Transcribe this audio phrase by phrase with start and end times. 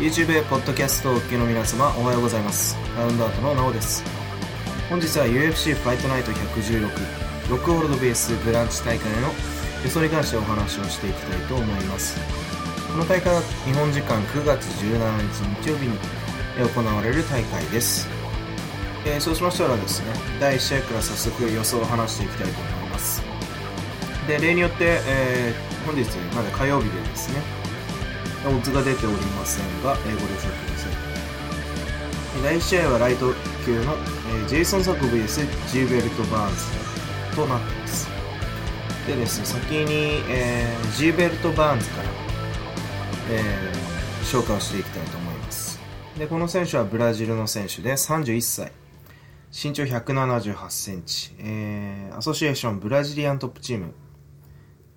[0.00, 2.74] YouTube、ポッドキャストをお聞きの皆様、おはようございます。
[2.96, 4.02] ラウンドアウトのなおです。
[4.88, 6.88] 本日は UFC ファイトナイト116、
[7.50, 9.28] ロックホールドベースブランチ大会の
[9.84, 12.18] 予想に関してお話をしていきたいと思います。
[12.90, 15.98] この大会は日本時間9月17日日曜日に
[16.66, 18.08] 行われる大会です。
[19.04, 23.22] えーそうしましたらですね、第1試合から早速予想を話していきたいと思います。
[24.26, 26.04] で、例によって、えー本日
[26.34, 27.59] まだ火曜日でですね、
[28.46, 30.92] オッズが出ておりませんが、えーご了承ください。
[30.92, 33.32] えー第1試合はライト
[33.66, 36.56] 級の、えージェイソン・サク VS ジーベルト・バーン
[37.30, 38.08] ズとなっています。
[39.06, 42.08] でですね、先に、えージーベルト・バーンズから、
[43.30, 43.90] えー
[44.24, 45.80] 紹介をしていきたいと思います。
[46.16, 48.72] で、この選手はブラジルの選手で31歳。
[49.52, 51.34] 身長178センチ。
[51.40, 53.92] えーアソシエーションブラジリアントップチーム。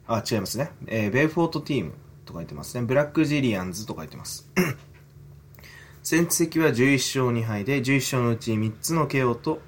[0.08, 0.72] あ、違いますね。
[0.88, 1.94] えーベイフォートティーム
[2.26, 2.86] と書いてますね。
[2.86, 4.50] ブラックジリアンズと書いてます。
[6.04, 9.62] 戦績は11勝2敗で、11勝のうち3つの KO と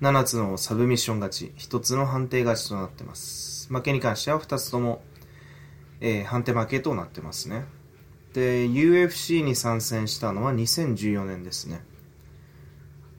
[0.00, 3.72] 7つのサブミッション勝ち、1つの判定勝ちとなってます。
[3.72, 5.02] 負けに関しては2つとも、
[6.00, 7.64] えー判定負けとなってますね。
[8.32, 11.82] で、UFC に参戦したのは2014年ですね。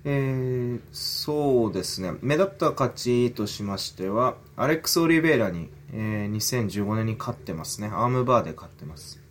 [0.05, 2.13] えーそうですね。
[2.21, 7.87] 目立った勝ちとしましては、アレックス・オリベイラに、えー2015年に勝ってますね。
[7.87, 9.21] アームバーで勝ってます。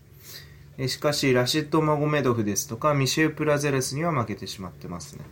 [0.77, 5.25] えーしかし、ラシッド・マゴメドフですとか、ミシェル・プラゼレスには負けてしまってますね。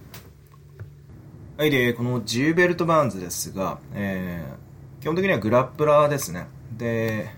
[1.57, 4.67] はい、で、このジューベルト・バーンズですが、えー
[5.01, 6.49] 基本的にはグラップラーですね。
[6.77, 7.31] で、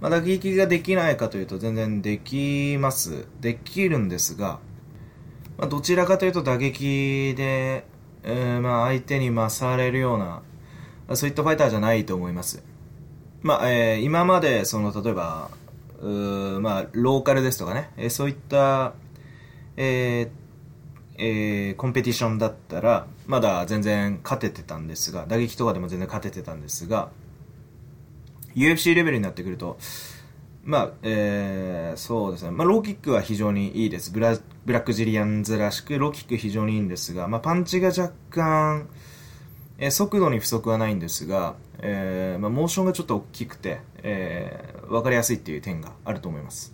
[0.00, 3.26] まあ、打撃ができないかというと全然できます。
[3.40, 4.60] できるんですが、
[5.58, 7.86] まあ、どちらかというと打撃で、
[8.22, 10.42] えーまあ相手に勝れるような、
[11.16, 12.62] そういったファイターじゃないと思います。
[13.46, 15.50] まあ、えー今まで、その、例えば、
[16.00, 18.92] うーまあ、ローカルですとかね、えーそういった、
[19.76, 20.28] えー
[21.18, 27.10] えーコンペティションだったら、まだ全然勝ててたんですが、打撃とかでも全然勝ててたんですが、
[28.56, 29.78] UFC レベルになってくると、
[30.64, 32.50] まあ、えーそうですね。
[32.50, 34.10] まあ、ローキックは非常にいいです。
[34.10, 38.88] ブラブラックジリアンズらしく、ローキック非常にいいんですが、まあ、パンチが若干、
[39.78, 41.54] えー速度に不足はないんですが、
[41.88, 46.72] えーまあ、モーションがちょっと大きくて、えーわかりやすいっていう点があると思います。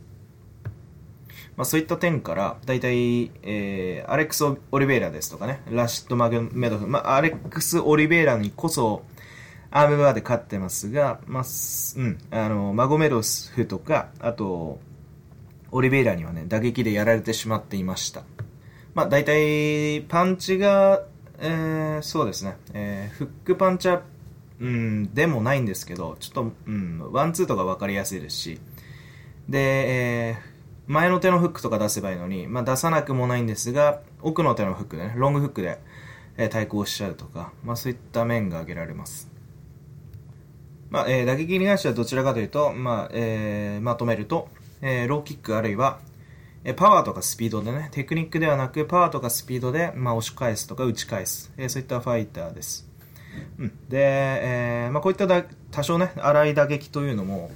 [1.56, 9.02] まあ、そういった点から、大体、えーアレックス・オリベイラですとかね、ラシッド・マグメドフ、まあ、アレックス・オリベイラにこそ、
[9.70, 11.44] アームバーで勝ってますが、まあ、
[11.96, 14.80] うん、あの、マゴメドフとか、あと、
[15.70, 18.24] オリベイラにはね、打撃でやられてしまっていました。
[18.94, 21.02] まあ、大体、パンチが、
[21.38, 24.00] えーそうですね、えーフックパンチャー、
[24.62, 28.60] うん、でもないんですけど、ちょっと、うん、ワンツーとか分かりやすいですし、
[29.48, 29.58] で、
[30.28, 30.52] えー
[30.88, 35.78] 前の手のフックとか出せばいいのに、まあ、出さなくもないんですが、奥の手のフックでね、ロングフックで、
[36.36, 39.30] えー対抗しちゃうとか、まあ、そういった面が挙げられます。
[40.90, 44.48] まあ、えー打撃に関してはどちらかというと、まあ、えーまとめると、
[44.80, 46.00] えーローキックあるいは、
[46.64, 52.91] えーパワーとかスピードでね、テクニックではなく、パワーとかスピードで、まあ、押し返すとか打ち返す、えーそういったファイターです。
[53.58, 57.50] うん、で、えーまあ、こういっただ多少ね、荒い打撃というのも、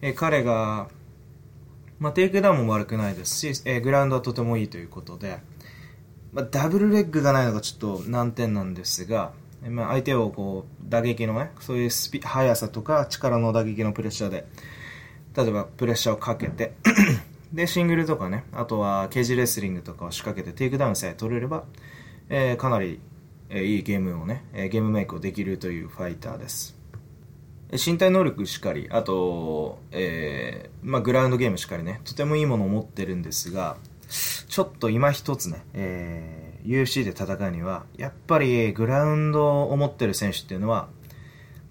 [0.00, 0.88] えー彼が、
[1.98, 5.38] まあ、テイクダウンも悪くないですし、えーグラウンドはとてもいいということで、
[6.32, 9.32] まあ、ダブルレッグがないのがちょっと難点なんですが、
[9.68, 14.46] まあ、相手をこう打撃のね、そういうスピ速さとか力の打撃のプレッシャーで、
[15.36, 16.72] 例えばプレッシャーをかけて、
[17.52, 21.64] で、シングルとかね、あとはケージレスリングとかを仕掛けてテイクダウンさえ取れれば、
[22.28, 22.98] えーかなり、
[23.54, 26.76] えいいゲームをね、えゲームメイクをできるというファイターです。
[27.72, 33.76] 身体能力しかり、あと、えーまあ、グラウンドゲームしかりね、とてもいいものを持ってるんですが、
[34.48, 40.88] ちょっと今一つね、えー UFC で戦うには、やっぱりグラウンドを持ってる選手っていうのは、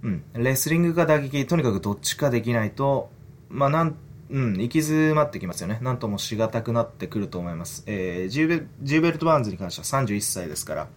[0.04, 3.10] うん、レスリングか打撃、とにかくどっちかできないと、
[3.50, 3.96] まあ、なん、
[4.30, 5.80] うん、行き詰まってきますよね。
[5.82, 7.84] なんともしがたくなってくると思います。
[7.86, 10.88] えージューベジューベルト・バーンズに関しては31歳ですから、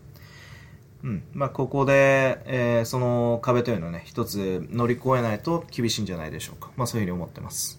[1.05, 1.23] うん。
[1.35, 6.71] まあ、ここで、えーその壁というのをね、一つ乗り越えないと厳しいんじゃないでしょうか。
[6.77, 7.79] まあ、そういうふうに思ってます。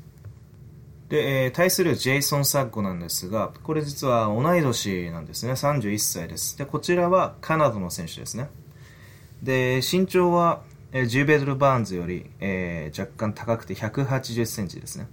[1.09, 5.53] で、えー対するジェイソン・サッゴなんですが、これ実は同い年なんですね。
[5.53, 6.55] 31歳です。
[6.57, 8.47] で、こちらはカナダの選手ですね。
[9.41, 10.61] で、身長は、
[10.91, 15.07] えージューベル・バーンズより、えー若干高くて180センチですね。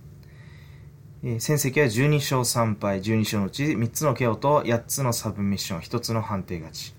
[1.38, 6.94] 戦績は12勝3敗、12勝のうち3つの KO と8つのサブミッション、1つの判定勝ち。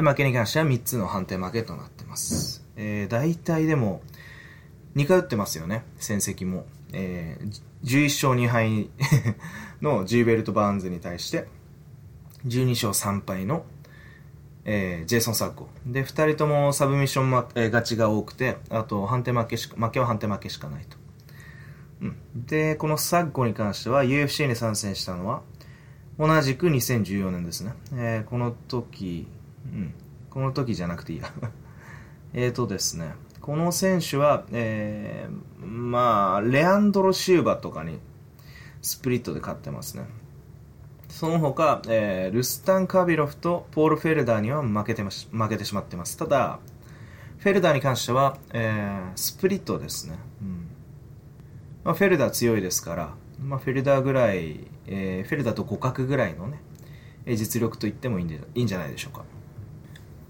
[0.00, 2.66] で、負けに関しては3つの判定負けとなってます。
[2.76, 4.00] えー、大体でも、
[4.96, 6.64] 2回打ってますよね、戦績も。
[6.92, 8.90] えー、11勝2敗
[9.82, 11.46] のジーベルト・バーンズに対して、
[12.46, 13.64] 12勝3敗の、
[14.64, 15.68] えー、ジェイソン・サッゴ。
[15.84, 20.96] で、2人ともサブミッション、まえー、勝ちが多くて、あと判定負けしか、負けは判定負けしかないと。
[22.00, 22.16] うん。
[22.46, 25.42] で、このサッゴに関しては UFC に参戦したのは、
[26.18, 27.74] 同じく2014年ですね。
[27.92, 29.26] えー、この時、
[29.72, 29.94] うん。
[30.30, 31.32] この時じゃなくていいや。
[32.34, 33.14] えっとですね。
[33.40, 37.98] この選手は、えー、まあ、レアンドロ・シューバとかに
[38.82, 40.04] スプリットで勝ってますね。
[41.08, 46.16] その他、えー、ルスタン・カビロフとポール・フェルダーには負けてまし負けてしまってます。
[46.16, 46.60] ただ、
[47.38, 50.18] フェルダーに関しては、えー、スプリットですね。
[50.42, 50.66] うん
[51.84, 56.60] まあ、フェルダー強いですから、まあ、フェルダーぐらい、えー、フェルダーと互角ぐらいのね、
[57.26, 59.24] 実力と言ってもいいんでいいんじゃないでしょうか。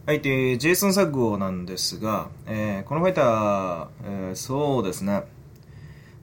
[0.06, 5.24] はい、で、ジェイソン・サッグなんですが、えー、このファイター、えー、そうですね、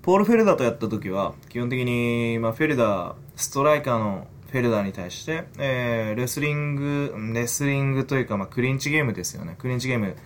[0.01, 9.55] ポール・フェルダーとやった時は、基本的に、まあ、フェルダー、ストライカーのフェルダーに対して、えー、レスリング、レスリングというか、まあ、クリンチゲームですよね。
[9.59, 10.17] クリンチゲーム、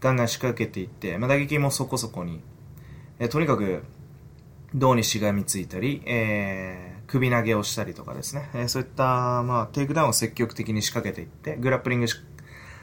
[0.00, 2.40] ガンガン仕掛けていって、まあ、打撃もそこそこに、
[3.20, 3.84] えー、とにかく、
[4.74, 12.06] 胴にしがみついたり、えー、首投げをしたりとかですね、えー、そういった、まあ、テイクダウンを積極的に仕掛けていって、グラップリング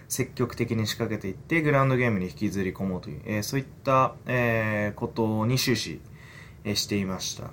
[0.08, 6.02] 積極的に仕掛けていって、グラウンドゲームに引きずり込もうという、えー、そういった、えー、ことに終始、
[6.64, 7.46] えー、していました。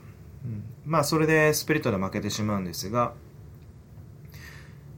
[0.45, 3.15] うん、まあ、それでスプリットで負けてしまうんですが、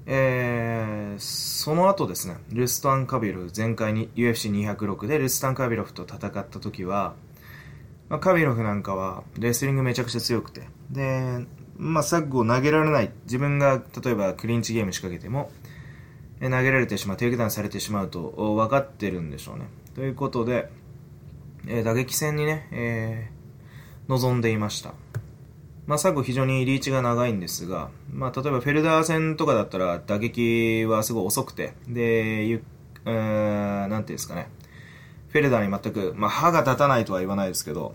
[0.06, 7.14] えー、その後ですね、ルスタン・カビロフ、前回に UFC206 でルスタン・カビロフと戦った時は、
[8.08, 11.46] まあ、カビロフなんかはレスリングめちゃくちゃ強くて、で、
[11.76, 15.50] まあ、サッゴは投げられない、自分が例えばクリンチゲーム仕掛けても、
[16.50, 19.66] 投げられてしまう、テイクダウンされてしまうと分かってるんでしょうね。
[19.94, 20.70] ということで、
[21.66, 24.94] えー、打撃戦にね、えー、臨んでいました。
[25.86, 32.64] まあ、サッグ非常にリーチが長いんですが、まあ、例えばフェルダー戦とかだったら打撃はすごい遅くて、で、ゆ
[33.06, 34.48] えー、なんていうんですかね、
[35.28, 37.94] フェルダーに全く、まあ、歯が立たないとは言わないですけど、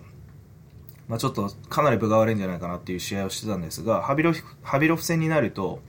[1.07, 5.79] まあ、ちょっとかなり分が悪いんじゃないかなっていう試合をしてたんですが、ハビロフハビロフ戦になると、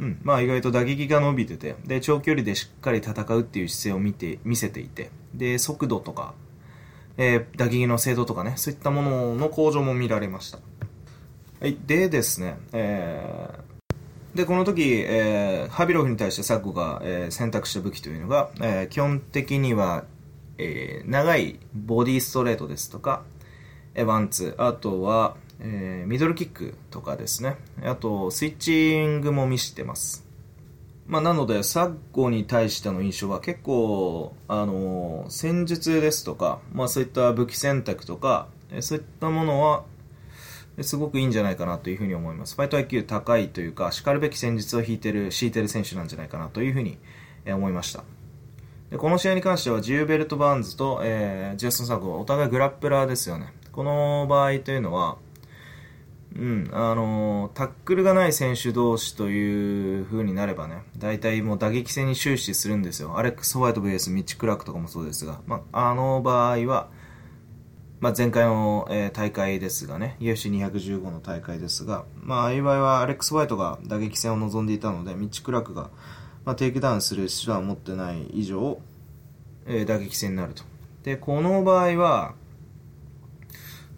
[0.00, 6.34] うん、まあ意外と打撃が伸びてて、で、長距離でしっかり戦うっていう姿勢を見て、見せていて、で、速度とか、
[7.18, 10.58] えー、打撃の精度とかね、そういったものの向上も見られました。
[11.60, 20.04] はい、でですね、えー、で、この時、えー、ハビロフに対してサッコが、えー、選択した武器というのが、えー、基本的には、
[20.56, 23.22] えー、長いボディストレートですとか、
[23.94, 27.56] えー、ワンツー、あとは、えー、ミドルキックとかですね。
[27.82, 30.26] あと、スイッチングも見せてます。
[31.06, 38.48] まあ、なので、サッゴに対しての印象は結構、あのー、戦術ですとか、まあ、そういった武器選択とか、
[38.80, 39.84] そういったものは、
[40.82, 42.54] すごくいいんじゃないかなというふうに思います。
[42.54, 46.98] ファイト IQ 高いというか、叱るべき戦術を引いてる、敷いてる選手なんじゃないかなというふうに
[47.46, 48.04] 思いました。
[48.90, 53.52] でこの試合に関しては、ジューベルト・バーンズと、えー、ジェストン・サーゴお互いグラップラーですよね。
[53.72, 55.18] この場合というのは、
[56.36, 63.18] うん、あのタックルがない選手同士という風になればね、大体もう打撃戦に終始するんですよ。
[63.18, 66.88] アレックス・ホワイト VS ミッチ・クラークとかもそうですが、まあ、あの場合は、
[67.98, 75.90] まあ、前回の、えー、大会ですがね、UFC215 の大会ですが、まあ、ああいう場合はアレックス・ホワイトが打撃戦を望んでいたので、ミッチ・クラークが、
[76.44, 78.80] まあ、テイクダウンする手段を持ってない以上、
[79.66, 80.62] えー、打撃戦になると。
[81.02, 82.34] で、この場合は、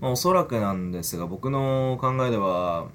[0.03, 2.89] まあ、おそらくなんですが、僕の考えでは、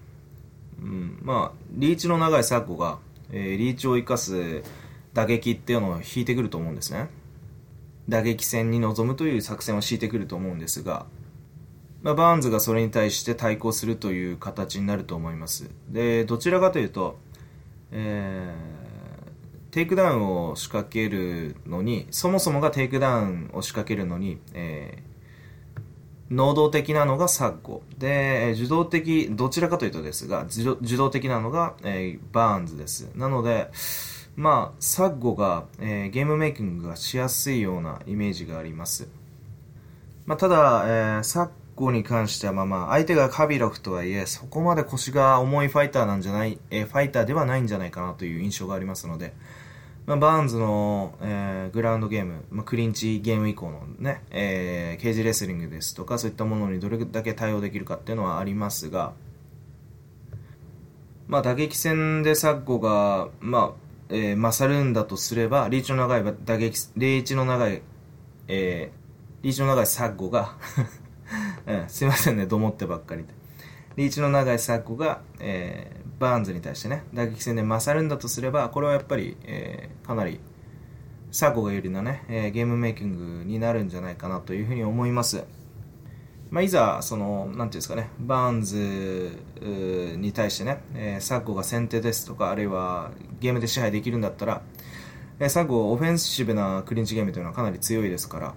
[0.81, 2.99] うん、まあ、リーチの長いサッゴが、
[3.31, 4.61] えー、リーチを生かす
[5.13, 7.07] 打撃っていうのを敷いてくると思うんですね。
[8.09, 11.05] 打撃戦に臨むという作戦を敷いてくると思うんですが、
[12.03, 15.69] まあ、バーンズがそれに対して対抗するという形になると思います。
[15.87, 17.17] で、どちらかというと、
[17.91, 25.16] えー、テイクダウンを仕掛けるのに、そもそもがテイクダウンを仕掛けるのに、えー
[26.29, 27.81] 能動的なのがサッゴ。
[27.97, 33.09] で、受動的、どちらかというとですが、受動的なのが、えー、バーンズです。
[33.15, 33.69] なので、
[34.35, 39.07] まあ、サッゴが、えー、ゲームメイキングがしやすいようなイメージがあります。
[40.25, 49.33] まあ、ただ、えー、サッゴに関しては、まあまあ、相手がカビロフとはいえ、そこまで腰が重いファイターなんじゃない、えー、ファイターではないんじゃないかなという印象がありますので、
[50.07, 59.13] まあ、バーンズの、えー、グラウンドゲーム、まあ、クリンチゲーム以降のね、えー、ケージレスリングですとか、そういったものにどれだけ対応できるかっていうのはありますが、
[61.27, 67.81] まあ、打撃戦でサッゴが、まあ、えー、勝るんだとすれば、リーチの長い打撃、リーチの長い、
[68.47, 70.55] えー、リーチの長いサッゴが
[71.67, 73.29] うん、 すいませんね、どもってばっかりで。
[73.97, 80.39] リーチの長いサッコが、えー、バーンズに対してね、打撃戦で勝るんだとすれば、これはやっぱり、えー、かなり、
[81.31, 85.43] サーコが有利なね、えー、ゲームメイキングになるんじゃないかなというふうに思います。
[86.49, 94.61] まあ、いざ、その、なんていうんですかね、バーンズに対してね、えー、サーコが先手ですとか、あるいはゲームで支配できるんだったら、
[95.39, 98.55] えー、サーコオフェンシブなクリンチゲームというのはかなり強いですから、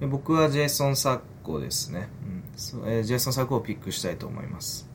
[0.00, 2.26] で僕はジェイソン・サッコですね、う
[2.78, 4.91] んえー、ジェイソン・サッコをピックしたいと思います。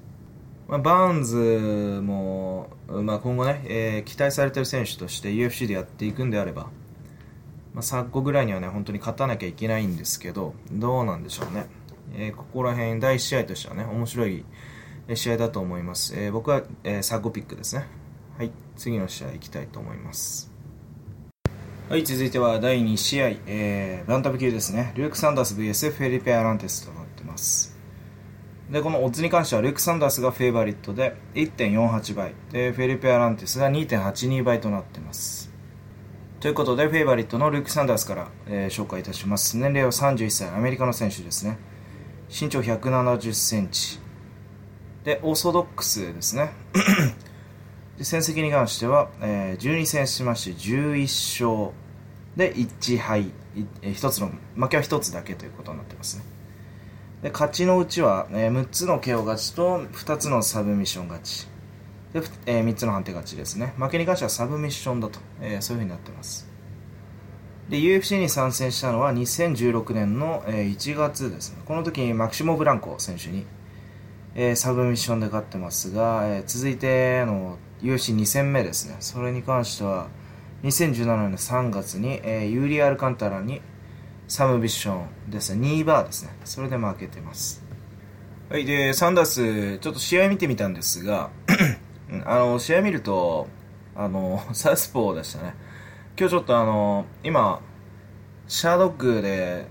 [0.68, 6.64] まあ、バーンズも、まあ、今後ね、えー、期待されてる選手として UFC でやっていくんであれば、
[7.74, 11.68] まあ、昨今ぐらいにはね、本当に勝たなきゃいけないんですけど、どうなんでしょうね。
[12.16, 14.44] えー、ここら辺、第1試合としてはね、面白い
[15.14, 16.14] 試合だと思います。
[16.20, 17.86] えー、僕は、えー、サッゴピックですね。
[18.38, 20.52] はい、次の試合行きたいと思います。
[21.90, 24.92] はい、続いては第2試合、えー、バンタム級ですね。
[24.98, 27.77] ルーク・サンダース VS フェリペ・アランテスとなってます。
[28.72, 35.50] で、このオッズに関しては、ルク・サンダースがフェイバリットで1.48倍、で、フェリペ・アランティスが2.82倍となってます。
[36.42, 39.58] ということで、フェイバリットのルーク・サンダースから、えー、紹介いたします。
[39.58, 41.58] 年齢は31歳、アメリカの選手ですね。
[42.30, 44.00] 身長170センチ。
[45.06, 46.52] で、オーソドックスですね。
[47.98, 51.74] で戦績に関しては、えー、12戦しまして11勝
[52.36, 53.32] で1敗、
[53.82, 56.37] 1つの負けは1つだけということになってますね。
[57.22, 61.48] で勝ちのうちは、えー、6つの KO 勝ちと2つのサブミッション勝ち
[62.14, 63.74] で、えー、3つの判定勝ちですね。
[63.78, 66.48] 負けに関してはサブミッションだと、えー、そういうふうになってます。
[67.70, 71.62] で、UFC に参戦したのは2016年の、えー、1月ですね。
[71.66, 73.46] この時にマキシモ・ブランコ選手に、
[74.36, 78.96] えー、サブミッションで勝ってますが、えー、続いての UFC2 戦目ですね。
[79.00, 80.08] それに関しては、
[80.64, 83.62] 2017年3月に、えー、ユーリ・アルカンタラに
[84.28, 85.68] サブミッションですね。
[85.68, 86.36] ニーバーですね。
[86.44, 87.64] それで負けてます。
[88.50, 88.66] はい。
[88.66, 91.30] で、サンダース、ちょっと試合見てみたんですが、
[92.26, 93.48] あの、試合見ると、
[93.96, 95.54] あの、サウスポーでしたね。
[96.18, 97.62] 今日ちょっとあの、今、
[98.48, 99.68] シャードッグで、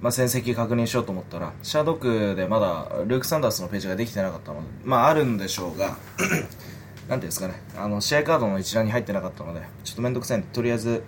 [0.00, 11.02] まあ、戦績確認しようと思ったら、シャードッグでまだルーク・サンダースのページができてなかったので、まああるんでしょうが、 なんていうんですかね、あの、試合カードの一覧に入ってなかったので、ちょっとめんどくさいんで、とりあえず、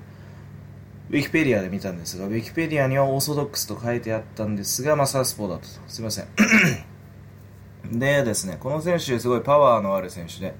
[1.11, 5.65] ウィキペディアで見たんですが、ウィキペディアにはオーソドックスと書いてあったんですが、まあサウスポーだと。
[5.89, 6.29] すいません。
[7.99, 10.55] でですね、この選手すごいパワーのある選手で、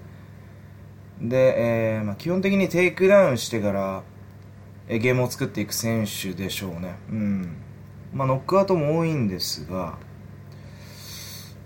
[1.21, 4.03] で、えーまあ、基本的にテイクダウンしてから、
[4.89, 6.97] えゲームを作っていく選手でしょうね。
[7.11, 7.57] うん。
[8.13, 9.99] まあ、ノックアウトも多いんですが、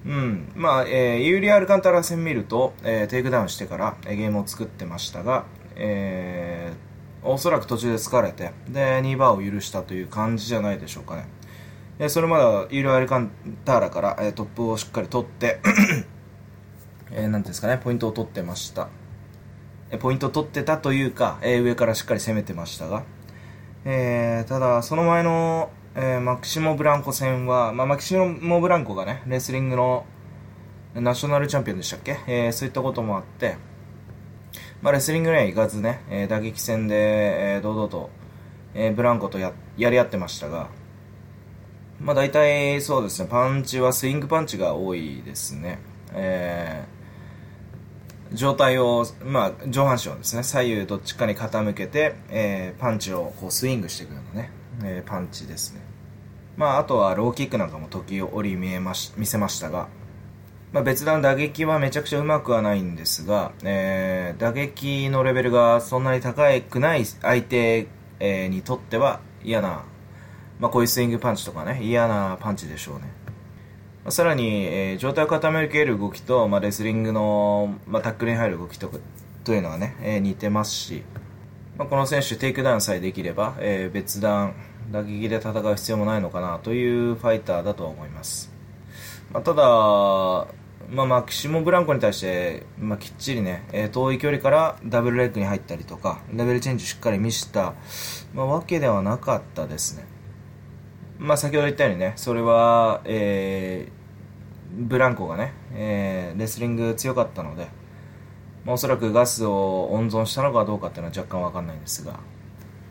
[0.05, 0.53] うん。
[0.55, 6.84] まあ、えー、ユーリ・アルカンタラ戦見ると、えー、テイクダウンしてから、えゲームを作ってましたが、えー、
[7.25, 11.27] おそらく途中で疲れて、で、ニーバーを許したという感じじゃないでしょうかね。
[11.99, 13.31] えそれまではユーリア・アルカン
[13.65, 15.61] ターラから、えトップをしっかり取って
[17.17, 18.89] えー、なんですかね、ポイントを取ってました。
[20.01, 23.05] ポイントを取ってたというか、え、上からしっかり攻めてましたが、
[23.85, 30.07] えー、ただ、その前の、えー、マキシモ・ブランコ戦は、まあ、マキシモ・ブランコがね、レスリングの
[30.95, 33.59] ナショナルチャンピオンでしたっけ、えー、そういったこともあって、
[34.85, 38.11] まあ、レスリングには行かずね、えー、打撃戦で、えー、堂々と、
[38.75, 40.69] えー、ブランコとややり合ってましたが、
[41.99, 45.79] まあ大体そうですね、パンチはスイングパンチが多いですね。
[46.13, 46.95] えー
[48.33, 54.51] 状態を、まあ、上半身をですね、左右どっちかに傾けて、えー、パンチをこうスイングしていくようなね、
[54.83, 55.81] えー、パンチですね。
[56.57, 59.89] まあ、あとはローキックなんかも時折見えまし、見せましたが、
[60.75, 67.87] まあ、別段打撃はめちゃくちゃうまくはないんですが、えー、打撃のレベルがそんなに高くない相手、
[68.19, 69.85] え、にとっては嫌な、
[70.59, 73.05] まあ、こういうスイングパンチとかね、嫌なパンチでしょうね。
[74.05, 78.91] まあさらに、えー、上体を傾ける動きと、まあ、レスリングの、まあ、タックルに入る動きと
[79.45, 81.05] というのはね、えー、似てますし、
[81.79, 84.57] まあ、この選手テイクダウンさえできれば、えー、別段
[84.91, 88.53] 打撃で戦う必要もないのかなというファイターだとは思います、
[89.33, 97.75] まあ、ただ、まあ、マキシモ・ブランコに対して、まあ、きっちりね、えー、遠い距離からダブルレッグに入ったりとかレベルチェンジしっかり見せた、
[98.35, 100.05] まあ、わけではなかったですね。
[101.19, 107.69] まあ、先ほど言ったようにね、それは、えー、ブランコがね、えー、レスリング強かったので、
[108.65, 112.19] まあ、おそらくガスを温存したのかどうかっていうのは若干わかんないんですが、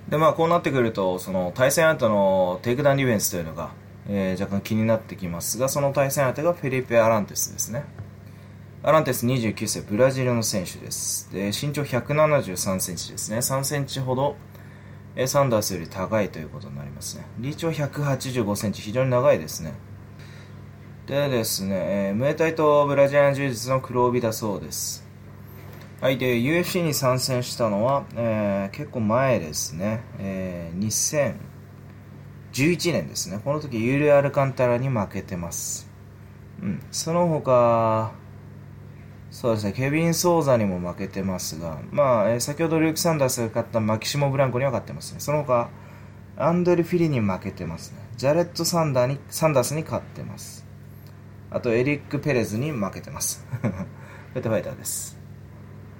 [0.08, 3.72] で、まあ、こうなってくると、その対戦相手のテイクダウンディフェンスというのが、
[4.08, 7.84] えー、若干気になってきますが、その対戦相手がフェリペ・アランテスですね。
[8.84, 11.32] アランテス29歳、ブラジルの選手です。
[11.32, 13.38] で、身長173センチですね。
[13.38, 14.36] 3センチほど
[15.16, 17.26] えサンダースより高いということになりますね。
[17.38, 19.74] リーチは185センチ、非常に長いですね。
[21.06, 21.76] でですね、
[22.10, 25.06] えー、ムエタイとブラジリアン柔術の黒帯だそうです。
[26.02, 30.80] はい、で、UFC に参戦したのは、えー、結構前ですね、えー、
[32.54, 33.42] 11年ですね。
[33.44, 35.90] この時、ユーリアルカンタラに負けてます。
[36.62, 38.14] うん、その他、
[39.32, 45.20] そうですね、ケビン・ソーザにも負けてますが、まあ、えー、先ほどルーク・サンダースが勝ったマキシモ・ブランコには勝ってますね。
[45.20, 45.70] その他、
[46.38, 47.98] アンドル・フィリに負けてますね。
[48.16, 50.66] ジャレット・サンダーにサンダースに勝ってます。
[51.50, 53.46] あとエリック・ペレズに負けてます。
[54.34, 55.18] ベタファイターです。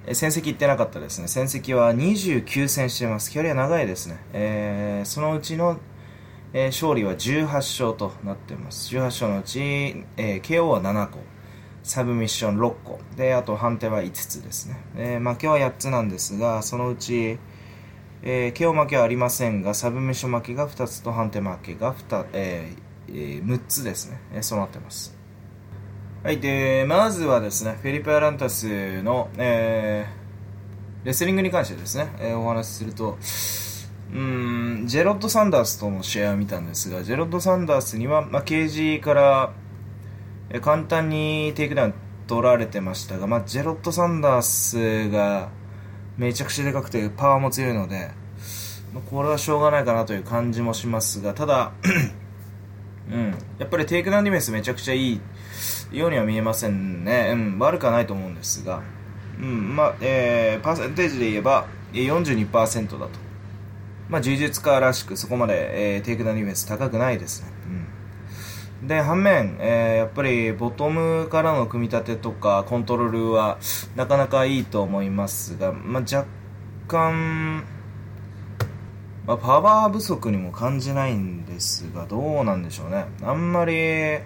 [0.06, 1.28] え戦績いってなかったですね。
[1.28, 3.30] 戦績は29戦してます。
[3.30, 4.18] キャリア長いですね。
[4.32, 5.78] えー、そのうちの、
[6.56, 8.94] えー、勝利は18勝となっています。
[8.94, 9.60] 18勝のうち、
[10.16, 11.18] えー、KO は7個。
[11.82, 13.00] サブミッション6個。
[13.16, 14.76] で、あと判定は5つですね。
[14.96, 17.40] えー、負けは8つなんですが、そのうち、
[18.22, 24.20] えー、KO 負けはありませんが、サブミッション負けが2つと判定負けが2、えーえー、6つですね。
[24.32, 25.18] えー、そうなってます。
[26.22, 33.18] はい、で、まずはですね、フェリペ・アランテスの、えー、レスリングに関してですね、えー、お話しすると、
[34.12, 39.52] うん、ジェロッド・サンダースとの試合を見たんですが、ジェロッド・サンダースには、まあ、ケージから、
[40.60, 41.94] 簡単にテイクダウン
[42.26, 45.50] 取られてましたが、まあ、ジェロッド・サンダースが
[46.16, 48.10] めちゃくちゃでかくてパワーも強いので、
[48.92, 51.72] まあ、これはしょうがないかなという感じもしますが、ただ、
[53.10, 55.20] うん、やっぱりテイクダウンディフェンスめちゃくちゃいい
[55.92, 58.82] ようには見えませんね、うん、悪くはないと思うんですが、
[59.38, 63.10] うんまあえー、パーセンテージで言えば42%だと、
[64.08, 67.48] まあ、柔術家らしくそこまで、えー、テイクダウンディフェンス高くないですね、
[68.82, 73.58] うん、で反面、えー、やっぱりボトムからの組み立てとかコントロールは
[73.96, 76.26] なかなかいいと思いますが、まあ、若
[76.86, 77.64] 干
[79.26, 83.06] まあ、パワー不足にも感じないんですが、どうなんでしょうね。
[83.22, 84.18] あんまり、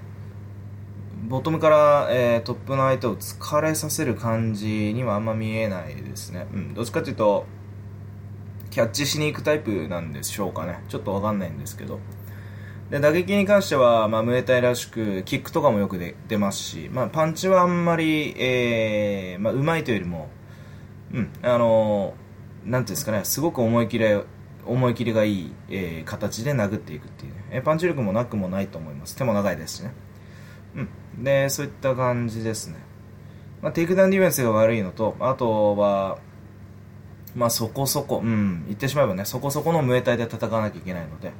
[1.28, 6.46] ボトムから、えー、トップの相手を疲れさせる感じにはあんま見えないですね。
[6.52, 7.46] うん、どっちかというと、
[8.78, 10.84] キャッチしに行くタイプなんでしょうかね。
[10.88, 11.98] ちょっとわかんないんですけど。
[12.90, 20.28] で、打撃に関しては、まあ、ムエタイらしく、キックとかもよく出ますし、まあ、パンチはあんまり、えー、まあ、うまいというよりも、
[21.12, 24.04] うん、あのー、なんていうんですかね、すごく思い切り、
[24.64, 29.16] 思い切りがいい、えー、形で殴っていくっていうね、えー、パンチ力もなくもないと思います。
[29.16, 29.92] 手も長いですしね。
[31.16, 31.24] うん。
[31.24, 32.76] で、そういった感じですね。
[33.60, 36.18] まあ、テイクダウンディフェンスが悪いのと、あとは、
[37.38, 41.32] まあそこそこ、うん、言ってしまえばね、そこそこのムエタイで戦わなきゃいけないので、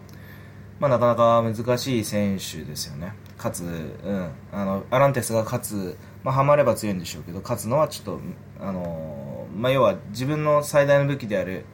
[0.79, 3.13] まあなかなか難しい選手ですよね。
[3.37, 8.21] かつ、うん、あの、アランテスが勝つ、まあハマれば強いんでしょうけど、勝つのはちょっと、
[8.61, 11.65] あのまあ要は自分の最大の武器である、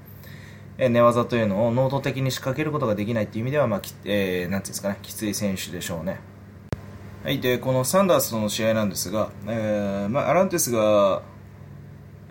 [0.78, 6.18] え寝技というのを能動的に仕掛けることができないっていう意味では、まあ、えー、なんていうんですかね、きつい選手でしょうね。
[7.24, 11.22] はい、でこのサンダースとの試合なんですが、えーまあ、アランテスが、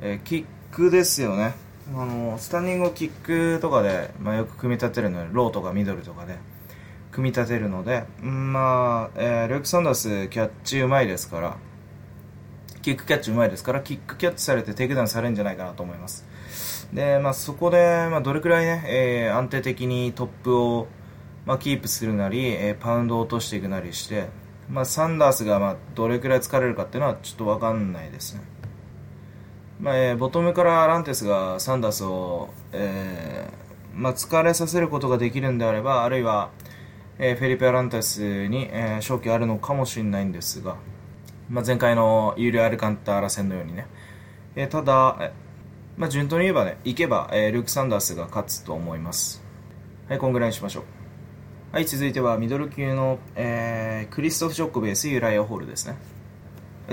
[0.01, 1.56] えー、キックですよね
[1.95, 6.37] あのスタンディングをキックとかで、まあ、よく組み立てるのでローとかミドルとかで
[7.11, 11.57] 組み立てるので、まあえー、ルーク・サンダースキャッチうまいですから
[12.81, 16.25] キックキャッチうまいですからキックキャッチされてテイクダウンされるんじゃないかなと思います。
[16.93, 20.87] で、まあ、そこで、まあ、どれくらいね、えー、安定的にトップを、
[21.45, 24.27] まあ、キープするなり、えー、パウンドを落としていくなりして
[24.69, 28.41] まあ、サンダースがまあどれくらい疲れるかっていうのはちょっと分かんないですね、
[29.79, 33.63] まあえー、ボトムからランテスがサンダースを、えー
[33.95, 36.51] まあ、疲れさせることができるんであればあるいは、
[37.19, 40.77] えー、フェリペ・アランテスに、えー、勝機あるのかもしれないんですが、
[41.49, 43.88] まあ、前回のユーリア・アルカンタラ戦のようにね、
[44.55, 45.31] えー、ただ、
[45.97, 49.43] まあ、順当に言えばね、いけば、えー、ルーク・サンダースが勝つと思います。
[50.09, 50.83] はい、こんぐらいにしましょう。
[51.71, 55.97] はい、続いてはミドル級の、えー、クリストフ・ショックベースユーライア・ホールですね。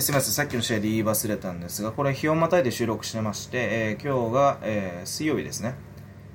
[0.01, 5.75] すみません、さっきの試合で言い忘れたんですが、これ、日をまたいで収録してまして、えー、今日が、えー、水曜日ですね。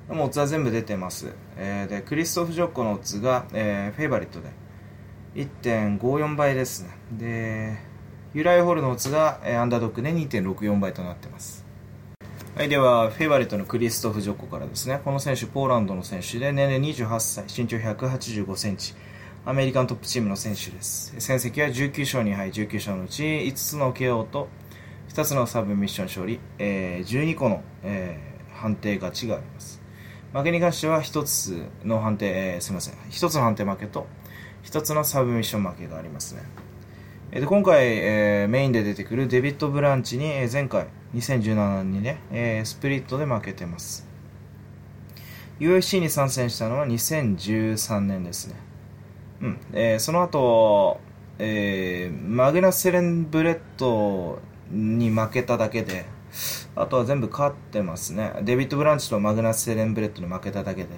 [0.08, 1.32] もうオッズは全部出てます。
[1.56, 4.50] えー、で、クリストフ・ジョッコのオッズが、えー、フェイバリットで
[5.34, 6.90] 1.54倍ですね。
[7.12, 7.76] で、
[8.34, 11.64] ユライ・ホールのオッズが、えー、アンダードックで2.64倍となってます。
[12.54, 15.00] はい、では、フェイバリットのクリストフ・ジョッコからですね。
[15.04, 18.94] この選手、ポーランドの選手で、年齢28歳、身長185センチ、
[19.48, 21.14] アメリカントップチームの選手です。
[21.18, 24.48] 戦績は19勝2敗、19勝のうち5つの KO と
[25.10, 29.80] 2つのサブミッション勝利、えー、12個の、えー、判定勝ちがあります。
[30.32, 34.08] 負けに関しては1つの判定、えー、すみません、1つの判定負けと
[34.64, 36.42] 1つのサブミッション負けがありますね。
[37.30, 44.08] で今回、えー、メインで出てくるデビッド・ブランチに、えー、前回2017年にね、えー、スプリットで負けてます
[45.60, 48.65] UFC に参戦したのは2013年ですね
[49.42, 51.00] うん、えー、その後
[51.38, 56.06] えー、マグナス・セデンブラッドに負けただけで、
[56.74, 58.32] あとは全部勝ってますね。
[58.42, 60.90] デビッド・ブランチとマグナス・セデンブラッドに負けただけで。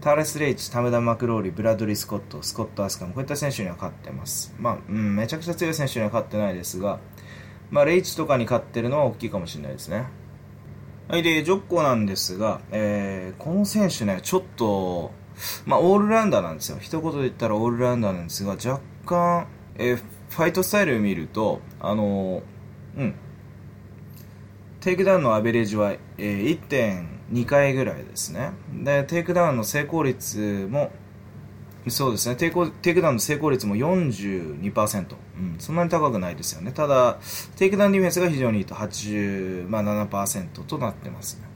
[0.00, 4.54] ターレス・レイチ、タムダン・マクローリ、ブラドリー・スコット、スコット・アスカム、こういった選手には勝ってます。
[4.58, 7.00] まあ、うん、めちゃくちゃ強い選手には勝ってないですが、
[7.70, 10.04] まあ、レイチとかに勝ってるのは大きいかもしれないですね。
[11.08, 15.12] はい、で、ジョッコなんですが、えー、この選手ね、ちょっと、
[15.66, 16.78] まあ、オールラウンダーなんですよ。
[16.80, 23.14] 一言で言ったらオールラウンダーなんですが、若干、えー、ファイトスタイルを見ると、あのー、うん、
[24.80, 28.50] テイクダウンのアベレージは、えー、1.2回ぐらいですね。
[28.72, 30.92] で、テイクダウンの成功率も、
[31.88, 36.72] そうですね、テイクテイクダウンの成功率も42%、うん、そんなに高くないですよね。
[36.72, 37.18] ただ、
[37.56, 41.53] テイクダウンディフェンスが非常にいいと87%となってますね。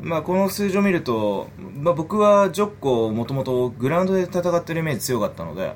[0.00, 5.74] まあ、この数字を見ると、まあ、僕はジョッコもともとグラウンドで戦ってるイメージ強かったので、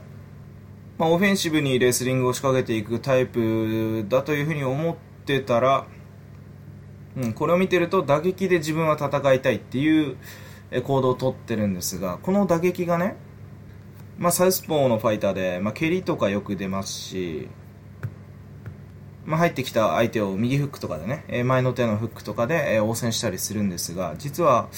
[0.99, 5.87] まあ、オフェンシブにレスリングを仕掛けていくタイプだというふうに思ってたら、
[7.17, 10.17] うん、これを見てると打撃で自分は戦いたいっていう
[10.85, 13.17] 行動をとってるんですがこの打撃がね、
[14.19, 17.49] まあ、サウスポーのファイターで、まあ、蹴りとかよく出ますし、
[19.25, 24.69] まあ、入ってきた相手を右フックとかでね前の手のフックとかで応戦したりするんですが実は、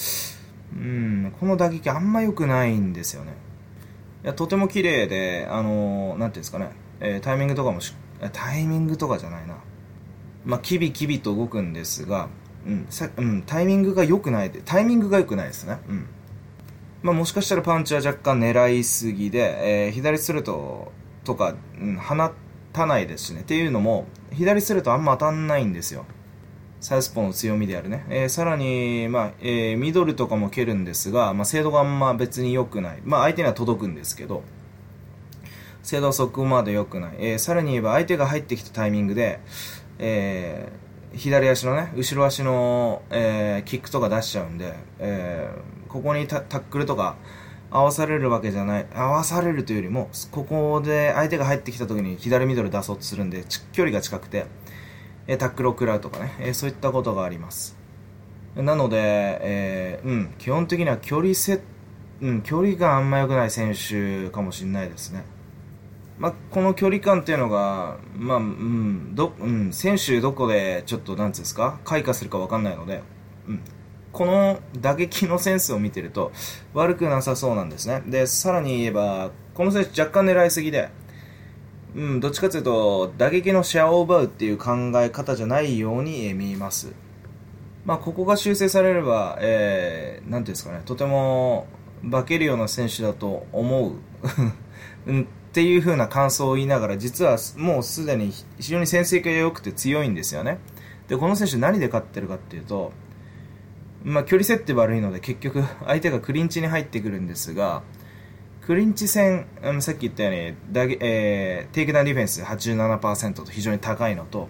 [0.75, 3.33] うん、この打撃あんま良くないんですよね。
[4.23, 7.93] いやとても綺麗であのー、なんていうんですかね、えー、タイミングとかもし
[8.33, 9.57] タイミングとかじゃないな。
[10.45, 12.29] まあ、キビキビと動くんですが、
[12.65, 15.79] うんさうん、タイミングが良くないで、タイミングが良くないですね。
[15.89, 16.07] うん。
[17.01, 20.91] まあ、もしかしたらパンチは若干狙いすぎで、えー、左ストレート
[21.23, 22.31] とか、うん、放っ
[22.75, 23.41] たないですしね。
[23.41, 26.05] っていうのも、左ストレートあんま当たんないんですよ。
[26.81, 28.05] サウスポーの強みであるね。
[28.09, 33.01] えー、さらに、まあ、えー、ミドルとかも蹴るんですが、まあ、精度があんま別に良くない。
[33.03, 34.43] まあ、相手には届くんですけど、
[35.81, 37.15] 精度はそこまで良くない。
[37.17, 39.39] えー、さらに言えば相手が入ってきたタイミングで、
[39.99, 47.15] えー、左足のね、後ろ足の、えー、キックとか出しちゃうんで、えー、ここにタックルとか
[47.75, 54.45] 合わされるわけじゃない、合わされるというよりも、ここで相手が入ってきた時に左ミドル出そうとするんで、距離が近くて、
[55.27, 57.77] えタックルを食らうとかね、えそういったことがあります。
[58.55, 58.97] なので、
[59.41, 61.59] えうん、基本的には距離せ、
[62.21, 65.25] うん、距離があんま良くない選手かもしれないですね。
[66.17, 73.03] まあ、この距離感っていうのが、まあうんどうん、選手どこでちょっとなんですか開花するか分かんないので、
[73.49, 73.61] うん、
[74.15, 76.31] この打撃のセンスを見てると
[76.73, 78.01] 悪くなさそうなんですね。
[78.07, 80.89] でさらに言えばこの選手若干狙いすぎで、
[81.95, 86.93] うん、どっちかというと打撃のシェアを奪うっていう考え方じゃないように見えます、
[87.85, 91.67] まあ、ここが修正されれば、えー、なんていうんですかねとても
[92.09, 93.93] 化けるような選手だと思う、
[95.07, 95.25] うんっ
[95.55, 100.57] ていう風な感想を言いながら、実はもうすでに非常にセンスが良くて強いんですよね。
[101.07, 102.91] で、この選手何で勝ってるかっていうと、
[104.05, 107.83] まあ、距離設定悪いので結局相手がクリンチに入ってくるんですが、
[108.61, 110.39] クリンチ戦、あのさっき言ったように
[111.01, 114.47] えー、テイクダウンディフェンス87%と非常に高いのと、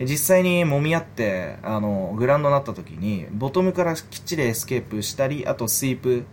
[0.00, 6.24] 実際に揉み合ってあのグラウンドになった時にボトムからきっちりエスケープしたりあとスイープ、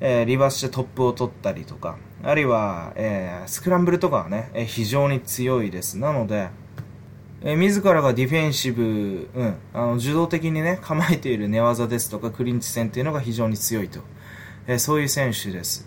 [0.00, 5.98] えー、リバースしてトップを取ったりとかあるいは、えー、スクランブルとかはね、えー、非常に強いです。
[5.98, 6.48] なので、
[7.46, 14.00] えー、自らがディフェンシブ、うん、あの受動的にね、構えている寝技ですとか、クリンチ戦っていうのが非常に強いと。
[14.66, 15.86] えー、そういう選手です。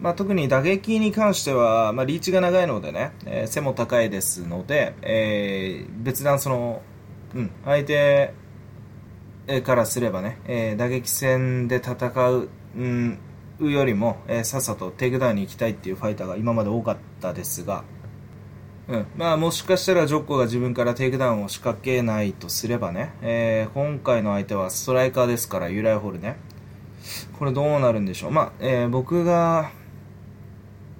[0.00, 6.82] まあ、特に打撃に関しては、まあ、リーチが長いのでね、えー、背も高いですので、えー、別段その、
[7.34, 8.34] うん、相手
[9.64, 13.18] からすればね、えー、打撃戦で戦う、うん、
[13.60, 17.84] よりも、えー、さっさとテイクダウンに行きたいっていうファイターが今まで多かったですが、
[18.88, 26.36] うん、まあもしかしたらジョッコが自分からテイクダウンを仕掛けないとすればね、えー、今回の相手はストライカーですからユライホールね。
[27.38, 28.30] これどうなるんでしょう。
[28.30, 29.70] まあ、えー、僕が、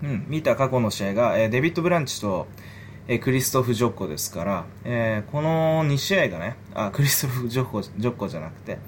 [0.02, 2.48] うん、見た過去の試合が、えー、デビッド・ブランチと、
[3.06, 8.78] えー、クリストフ・ジョッコですから、えー、この2試合がねあクリストフ・ジョッコジョッコじゃなくて、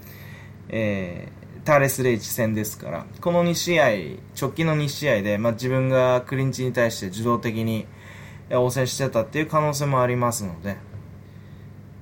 [0.69, 1.29] え
[1.69, 3.89] ターレス・レイチ戦ですから、この2試合、
[4.41, 7.87] 直近の2試合で、まあ、自分がクリンチに対して受動的に
[8.51, 10.77] 応戦してたっていう可能性もありますので、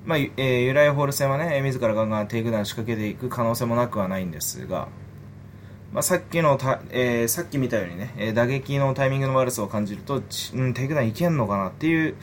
[0.05, 4.87] まあ、えー、ユライホール戦はね、自らガンガンテイクダウン仕掛けていく可能性もなくはないんですが、
[5.91, 10.21] まあ、さっきのた、えー、さっき見たようにね、打撃のタイミングの悪さを感じると、
[10.53, 12.15] うん、テイクダウンいけんのかなっていう、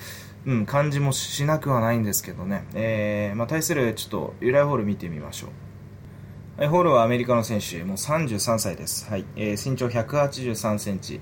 [0.47, 6.67] うん、感じもしなくはないんですけどね、えーまあ、対するちょっとユライホール見てみましょう。
[6.69, 9.11] ホールはアメリカの選手、もう33歳です。
[9.11, 9.25] はい。
[9.35, 11.21] えー、身長183センチ。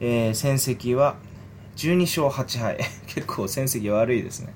[0.00, 1.16] えー、戦績は
[1.76, 2.78] 12勝8敗。
[3.06, 4.52] 結構戦績悪いですね。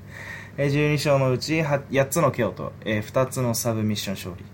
[0.56, 4.44] 12勝のうち8つの KO と2つのサブミッション勝利。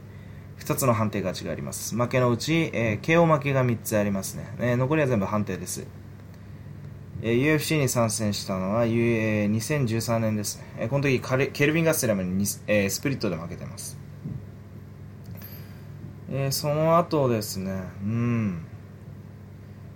[0.59, 1.97] 2つの判定勝ちがあります。
[1.97, 2.71] 負けのうち
[3.03, 4.77] KO 負けが3つありますね。
[4.77, 5.87] 残りは全部判定です。
[7.23, 10.89] UFC に参戦したのは2013年ですね。
[10.89, 11.21] この時
[11.53, 12.61] ケルビン・ガステラムにス
[13.01, 13.99] プリットで負けてます。
[16.51, 17.85] その後ですね。
[18.03, 18.67] うん。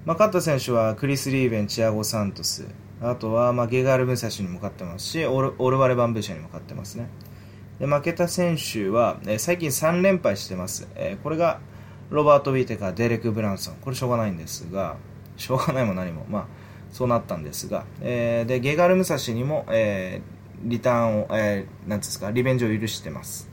[0.04, 2.66] まあ、勝った選手はクリス・リーベン、チアゴ・サントス、
[3.00, 7.08] あとは、まあ、ゲガール・ムサシにも勝ってますし、オルオルバレ・バンブーシャにも勝ってますね。
[7.78, 10.88] で負けた選手は、えー、最近3連敗してます。
[10.96, 11.60] えー、これが
[12.10, 13.76] ロバート・ウィーテカー、デレク・ブランソン。
[13.76, 14.96] これしょうがないんですが、
[15.36, 16.46] しょうがないも何も、まあ、
[16.90, 23.48] そうなったんですが、えー、で、ゲガール・ムサシにも、えー、リターンを、えー、なんですか、リベンジを許してます。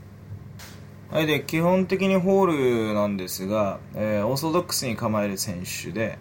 [1.10, 6.18] はい、で、基本的にホールなんですが、えー、オーソドックスに構える選手で、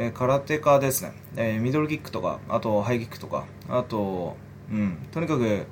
[0.00, 4.36] えー、空手家ですね、えー、ミドルキックとか、あとハイキックとか、あと、
[4.70, 5.66] うん、とにかく、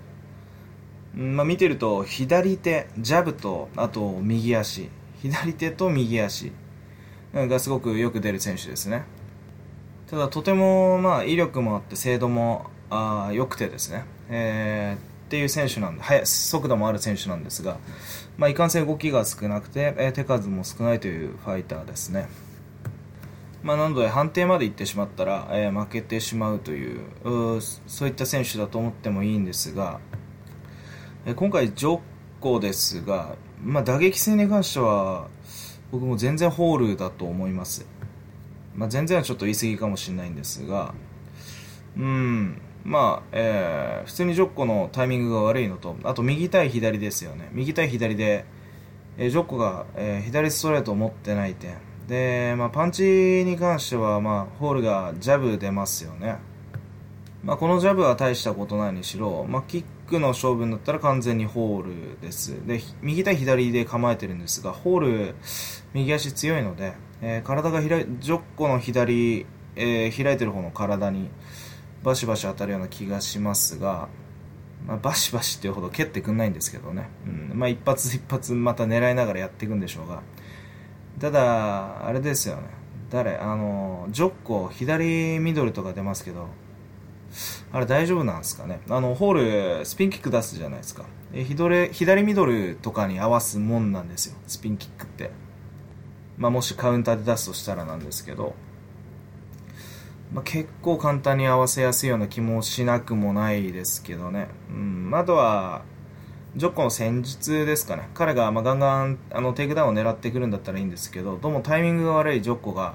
[1.15, 4.91] まあ、見てると、左手、ジャブと、あと右足、
[5.23, 6.51] 左手と右足
[7.33, 9.05] がすごくよく出る選手ですね。
[10.11, 17.79] ただ、とても、まあ、威力もあって、精度もあ良くてですね、えー、っていう選手なんで、速速度もある選手なんですが、
[18.39, 22.29] まあ、いかんせん動きが少なくて、え、手数も少ないというファイターですね。
[23.63, 27.01] まあ、なので判定まで行ってしまったら、えー、負けてしまうという
[27.87, 30.01] そういった選手だと思ってもいいんですが、
[31.25, 32.01] えー、今回、ジョッ
[32.41, 35.29] コですが、まあ、打撃戦に関しては
[35.91, 37.87] 僕も全然ホールだと思います、
[38.75, 40.95] まあ、全然はちょっと言い過ぎかもしれないんですが
[41.97, 47.49] うんまあ、えー、普通にジョッコのタイミングが悪いのとあと右対左ですよね。
[47.53, 48.45] 右対左で、
[49.19, 51.75] えー、ジョッコが、えー、左ストレートを持ってない点。
[52.09, 56.39] で、まあ、パンチに関しては、まあ、ホールがジャブ出ますよね。
[57.43, 62.67] まあ、このジャブは大したことないにしろ、まあ、キックの勝負になったら完全にホールです。
[62.67, 65.35] で、右対左で構えてるんですが、ホール、
[65.95, 71.31] 右足強いので、えー、体が開い、ジョッコの左、えー、開いてる方の体に
[72.03, 74.09] バシバシ当たるような気がしますが、
[74.87, 77.09] まあ、バシバシっていうほど蹴ってくんないんですけどね。
[77.27, 77.59] うん。
[77.59, 80.23] まあ、一発一発また狙いながらやっていくんでしょうが、
[81.21, 82.63] ただ、あれですよね。
[83.11, 83.37] 誰？
[83.37, 86.49] あの、ジョッコ、左ミドルとか出ますけど、
[87.73, 88.81] あれ大丈夫なんですかね？
[88.91, 91.05] あの、ホール、スピンキック出すじゃないですか。
[91.33, 94.37] え左左ミドルとかに合わすもんなんですよ。
[94.47, 95.31] スピンキックって。
[96.37, 98.55] まあ、もしカウンターで出すとしたらなんですけど、
[100.33, 104.49] まあ、結構簡単に合わせやすいような気もしなくもないですけどね。
[104.69, 105.11] うん。
[105.15, 105.83] あとは、
[106.57, 108.09] ジョッコの戦術ですかね。
[108.15, 112.95] 彼がまあガンガンあのテイクダウンを狙ってくるんだったらいいんですけど、どうもタイミングが悪いジョッコが、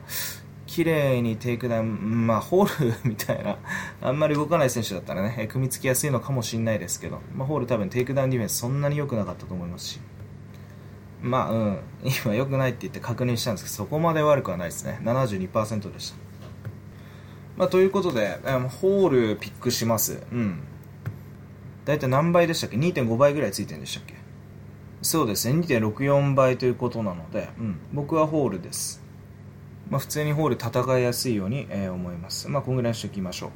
[0.65, 3.58] 綺麗にテイクダウン、まあ、ホールみたいな、
[4.02, 10.00] あんまり動かない選手だったらね、組みつきやすいのかもしれないですけど、まあ、ホール多分テイクダウンディフェンスそんなに良くなかったと思いますし、
[11.21, 11.80] まあ、うん、
[12.26, 15.00] 今良くないって言って確認したんですけど、そこまで悪くはないですね。
[15.04, 16.17] 72%でした。
[17.58, 18.39] まあ、ということで、
[18.82, 20.24] ホールピックします。
[20.32, 20.63] うん。
[21.86, 24.15] 大体何倍でしたっけ ?2.5 倍ぐらいついてるんでしたっけ？
[25.02, 29.04] そうですね、2.64倍ということなので、うん、僕はホールです。
[29.89, 32.48] まあ、普通にホール戦いやすいように、えー、思います。
[32.50, 33.50] まあ、こんぐらいにしておきましょう。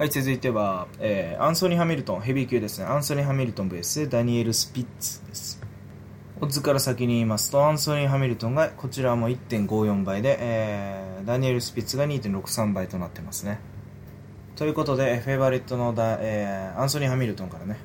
[0.00, 2.86] はい、続いては、えー、アンソニー・ハミルトン、ヘビー級ですね。
[2.86, 5.60] アンソニー・ハミルトン VS ダニエル・スピッツです。
[6.40, 13.60] オッズから先に言いますと、アンソニー・ハミルトンがこちらも1.54倍で、えー、ダニエル・スピッツが2.63倍となってますね。
[14.58, 17.76] ということで、フェイバリットのだ、えー、アンソニー・ハミルトンからね、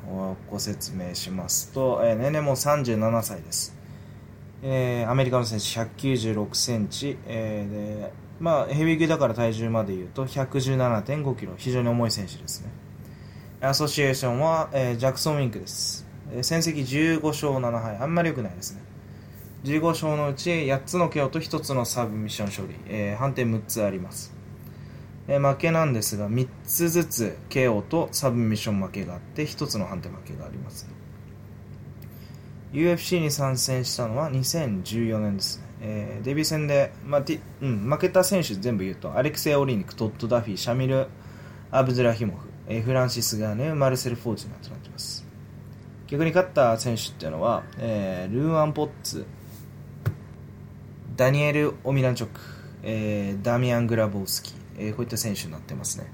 [0.50, 3.76] ご説明しますと、えー、年齢も37歳です。
[4.64, 12.72] えー、アメリカの選手196センチ、えー、で、まあ、ヘビー級だから体重まで言うと117.5キロ、非常に重い選手ですね。
[13.62, 16.08] アソシエーションは、えー、ジャクソン・ウィンクです。
[16.32, 16.78] えー、戦績
[17.22, 18.82] 15勝7敗、あんまり良くないですね。
[19.66, 24.34] 15勝のうち8つの KO と1つのサブミッション勝利、えー、判定6つあります。
[25.28, 30.88] え、負けなんですが3つずつ KO とサブミッション負けがあって1つの判定負けがあります。
[32.74, 37.24] UFC に参戦したのは2014年ですね、えー、デビュー戦で、まあ
[37.62, 41.08] うん、負けた選手全部言うとアレクセイ・オリニクトッド・ダフィーシャミル・
[41.70, 45.24] アブズラヒモフ、えー、フランシス・ガーネマルセル・フォーチナとなっています。
[46.08, 49.26] 逆に勝った選手っていうのは、えー、ルーアン・ポッツ
[51.16, 52.40] ダニエル・オミランチョック、
[52.82, 56.12] えー、ダミアン・グラボウスキーえー、こういった選手になってますね。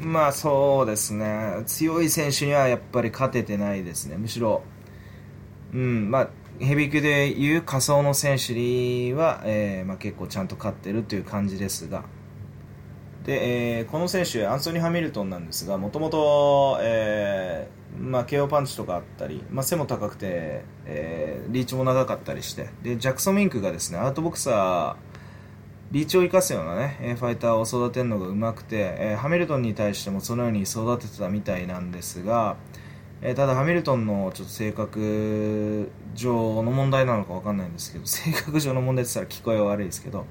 [0.00, 4.62] まあそうですね、強い選手にはやっぱり勝ててないですね、むしろ、
[5.72, 12.04] うんまあ、ヘビー級でいう仮想の選手には、えーまあ、結構ちゃんと勝ってるという感じですが、
[13.24, 25.05] で、えーこの選手、アンソニー・ハミルトンなんですが、もともと、えーまあ、KO パンチとかあったり、まあ、背も高くて、えーリーチも長かったりして、で、ジャクソン・ミンクがですね、アウトボクサー、
[25.92, 32.56] リーチを生かすようなね、えファイターを育てるのが上手くて、えーハミルトンに対してもそのように育ててたみたいなんですが、
[33.22, 40.26] えーただハミルトンのちょっと性格上の問題なのかわかんないんですけど、 性格上の問題って言ったら聞こえは悪いですけど、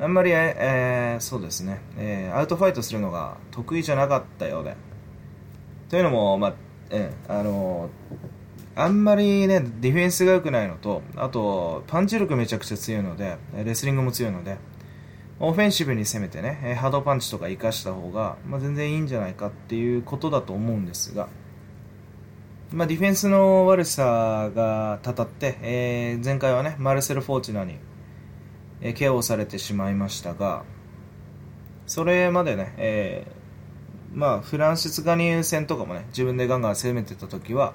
[0.00, 4.76] あんまり、えーそうですね、えーアウトファイトするのが得意じゃなかったようで。
[5.88, 6.54] というのも、まあ、
[6.90, 7.90] えーあの
[8.76, 14.56] あんまりね、ディフェンスが良くないのと、あと、パンチ力めちゃくちゃ強いので、レスリングも強いので、
[15.42, 21.28] オフェンシブに攻めてね、ハードパンチとか活かした方が、まあ、全然いいんじゃないかっていうことだと思うんですが、
[22.72, 27.76] まあ、ディフェンスの悪さがたたって、えー前回はね、マルセル・フォーチナに、
[28.82, 30.64] えー、KO されてしまいましたが、
[31.86, 37.72] それまでね、えーまあ、フランシス・ガニエル戦とかもね、自分でガンガン攻めてた時は、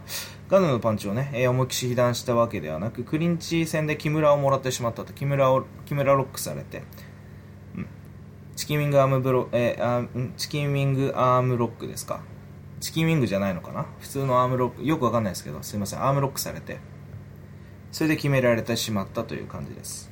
[0.49, 6.83] ガヌのパンチをね、えー思いきし被弾したわけではなく、クリンチ戦で木村をもらってしまったと、木村を、木村ロックされて、
[8.55, 12.21] チキンウィングアームブロ、えーあチキンウィングアームロックですか？
[12.79, 13.85] チキンウィングじゃないのかな？
[13.99, 16.79] 普通のアームロック、よくわかんないですけど、すいません、アームロックされて、
[17.91, 20.09] それで決められてしまったという感じです。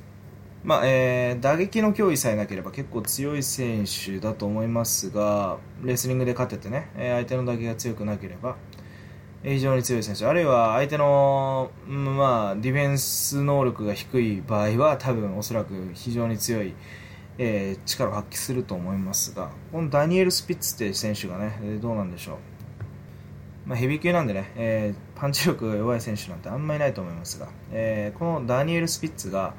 [0.62, 8.56] まあえー打撃の脅威さえなければ結構強い選手だと思いますが、レスリングで勝ててね、えー相手の打撃が強くなければ、
[9.42, 16.74] 非常に強い選手、あるいは相手の、まあ、ディフェンス能力が低い場合は、多分おそらく非常に強い、
[17.38, 22.36] えー力を発揮すると思いますが、このダニエル・スピッツっていう選手がね、えーどうなんでしょう。
[23.66, 29.54] まあ、ヘビー級なんでね、えーパンチ力が弱い選手なんてあんまりないと思いますが、えーこのダニエル・スピッツが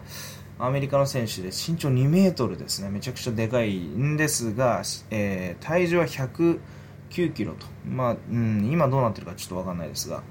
[0.58, 6.60] アメリカの選手で身長2メートルですね、めちゃくちゃでかいんですが、えー体重は109
[7.34, 10.24] キロと、まあうん、今どうなってるかちょっとわかんないですが、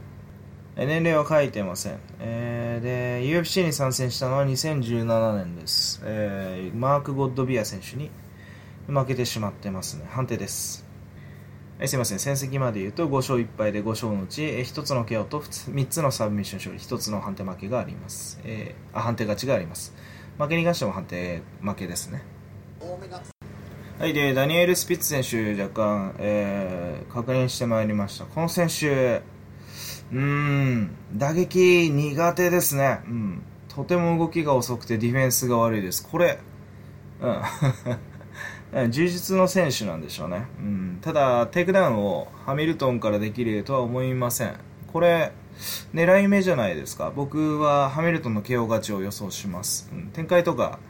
[0.77, 8.11] 年齢は書いてません、えーで UFC に参戦したのは2017年です、えーマーク・ゴッドビア選手に
[8.89, 10.85] 負けてしまってますね、判定です。
[11.79, 18.41] えーすいません、戦績まで言うと5勝1敗で5勝のうち、え1つの KO と3つのサブミッション勝利、1つの判定負けがあります。
[18.45, 19.95] えーあ判定勝ちがあります。
[20.39, 22.23] 負けに関しても判定負けですね。
[24.01, 28.25] はい、で、ダニエル・スピッツ選手、若干、えー確認してまいりました。
[28.25, 29.23] この選手、
[30.15, 33.01] うん、打撃苦手ですね。
[33.07, 33.43] うん。
[33.69, 36.09] とても動きが遅くてディフェンスが悪いです。
[36.09, 36.39] これ、
[37.21, 38.83] うん。
[38.83, 44.55] う ん柔術の選手なんでしょうね、うん、ただ、テイクダウンをハミルトンからできるとは思いません、
[44.93, 45.33] これ、
[45.95, 50.09] 狙い目じゃないですか、僕はハミルトンの KO 勝ちを予想します、うん。
[50.09, 50.81] 展開とか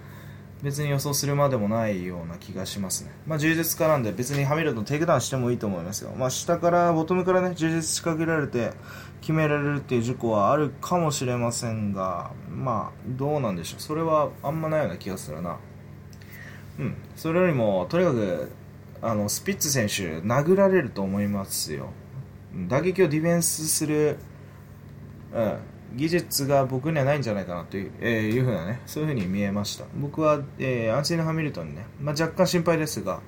[0.65, 8.73] 別に予想するまでもないような気がしますね、まあ、柔術家なんで別にハミルトンテイクダウンしてもいいと思いますよ、まあ、下から、ボトムからね、柔術仕掛けられて
[9.25, 15.57] 決められるっていう事故はあるかもしれませんが、まあ、どうなんでしょう、それはあんまないような気がするな。
[16.79, 18.53] うん、それよりもとにかく
[19.01, 21.89] あのスピッツ選手殴られると思いますよ。
[22.69, 24.19] 打撃をディフェンスする、
[25.33, 25.59] うん、
[25.97, 29.87] 技術が僕にはないんじゃないかなという,、えーいうふうなねそういうふうに見えました。
[29.97, 33.21] 僕は、えーアンソニー・ハミルトンにね、まあ、若干心配ですが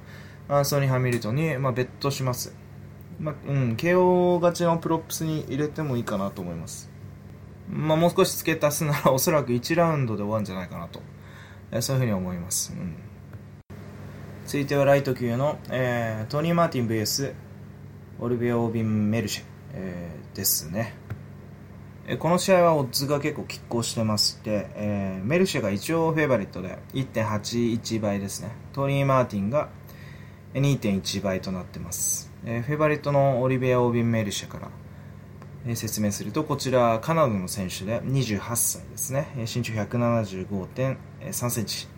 [0.48, 2.54] アンソニー・ハミルトンに、まあ、ベットします、
[3.18, 6.90] まあうん、KO 勝ちのプロップスに入れてもいいかなと思います。
[7.68, 11.00] まあ、もう少し付け足すならおそらく1ラウンドで終わるんじゃないかなと、
[11.72, 12.94] えーそういうふうに思います、うん。
[14.46, 17.35] 続いてはライト級の、えートニー・マーティン VS
[18.20, 20.94] オルビオ・オービン・メルシェ、えーですね、
[22.07, 28.50] えーこの試合はオッズが結構拮抗してまして、えーメルシェが一応フェイバリットで1.81倍ですね。
[28.72, 29.70] トニー・マーティンが
[30.55, 34.71] 2.1倍となってます、えーフェバリットのオリビア・オービン・メルシェから
[35.67, 39.29] えー説明するとこちらカナダの選手で28歳ですね。
[39.37, 41.88] えー身長175.3センチ。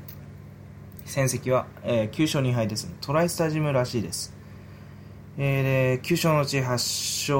[1.04, 2.94] 戦績は、えー9勝2敗ですね。
[3.02, 4.34] トライスタジムらしいです、
[5.36, 6.62] えーで9勝のうち8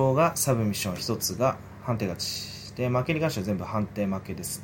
[0.02, 4.62] 勝がサブミッション1つが判定勝ちで負けに関しては全部判定負けです。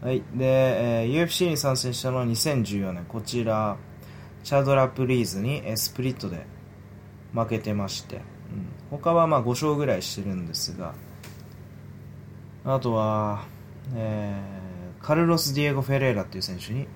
[0.00, 0.22] はい。
[0.34, 3.04] で、えー UFC に参戦したのは2014年。
[3.06, 3.76] こちら
[4.44, 6.46] チャードラ・プリーズに、えースプリットで
[7.34, 8.22] 負けてまして、うん、
[8.90, 10.94] 他はまあ5勝ぐらいしてるんですが。
[12.64, 13.44] あとは、
[13.94, 14.62] えー
[15.04, 16.86] カルロス・ディエゴ・フェレーラっていう選手に、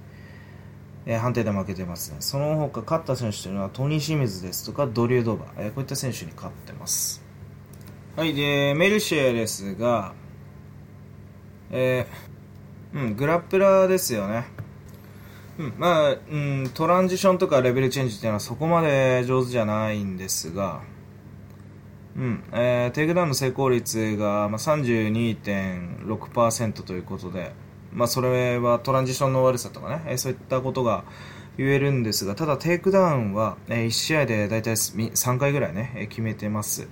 [1.07, 2.19] えー判定で負けてますね。
[2.21, 7.25] その他勝った選手というのはトニー・清水ですとかドリュー・ドーバー、えーこういった選手に勝ってます。
[8.15, 10.13] はいでメルシェですが
[11.71, 14.45] えーうんグラップラーですよね。
[15.59, 20.83] うん、まあ、うん、トランジションとかレベルチェンジっていうのはそこまで上手じゃないんですが、
[22.17, 27.53] うんえー、テイクダウンの成功率が、まあ、32.6%ということで、
[27.93, 31.05] まあ、それはトランジションの悪さとかね、えー、そういったことが
[31.57, 36.87] 言えるんですが、ただテイクダウンは、えー、1試合で大体3回ぐらいね、えー、決めてます。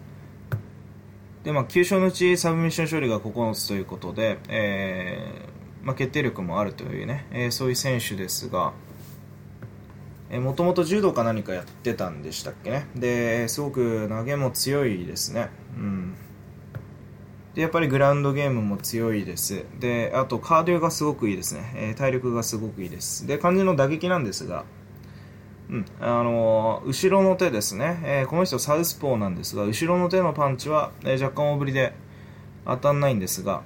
[1.42, 5.53] で、まあ、9勝のうちサブミッション勝利が9つということで、えー
[5.84, 8.72] まあ、決定力もあるというね、えー、そういう選手ですが、
[10.30, 12.86] もともと柔道か何かやってたんでしたっけね。
[12.96, 15.50] で、すごく投げも強いですね。
[15.76, 16.14] うん。
[17.54, 19.64] で、やっぱりグラウンドゲームも強いです。
[19.78, 21.72] で、あとカーディオがすごくいいですね。
[21.76, 23.26] えー、体力がすごくいいです。
[23.26, 24.64] で、肝心の打撃なんですが、
[25.70, 31.92] うん、あのー、後ろの手ですね、えー、この人サウスポーなんですが、後ろの手のパンチは、えー、若干大振りで
[32.66, 33.62] 当たんないんですが、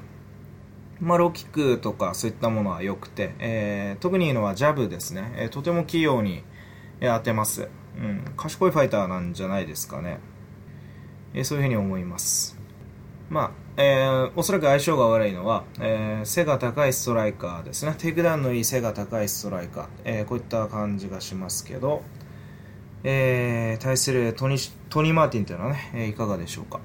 [1.01, 6.43] まあ、ローキックとかそういったものは良くて、えー、特にいいのはジャブですね、えー、とても器用に
[7.01, 10.19] 当てます、うん、賢いファイターなんじゃないですかね、
[11.35, 12.59] えー、そういうふうに思います
[13.31, 17.95] まあ、えー、おそらく相性が悪いのは、えー、背が高いストライカーですね。
[17.99, 19.87] テイクダウンのいい背が高いストライカー。
[20.05, 22.03] えー、こういった感じがしますけど、
[23.05, 24.57] えー、対するトニ
[24.89, 26.81] トニー・マーティンというのはね、え、いかがでしょうか。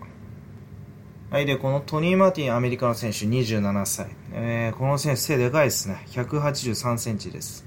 [1.33, 4.05] はい、で、このトニー・マーティン、アメリカの選手、27歳。
[4.33, 6.05] えー、この選手、背でかいですね。
[6.09, 7.65] 183センチです。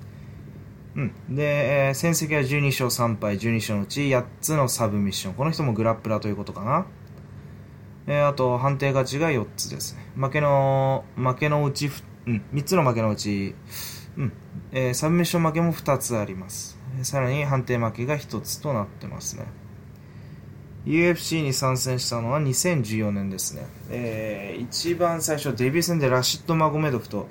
[0.95, 1.12] うん。
[1.35, 5.35] で、えー、戦績は12勝3敗、12勝のうち8つのサブミッション。
[5.35, 6.87] この人もグラップラということかな。
[8.07, 10.12] えー、あと、判定勝ちが4つですね。
[10.14, 11.91] 負けの、負けのうち、
[12.27, 13.57] うん、3つの負けのうち、
[14.17, 14.33] うん、
[14.71, 16.79] えー、サブミッション負けも2つあります。
[17.03, 19.47] さらに判定負けが1つとなってますね。
[20.87, 23.66] UFC に参戦したのは2014年ですね。
[23.91, 27.26] えー、一番最初、デビュー戦でラシッド・マゴメドフと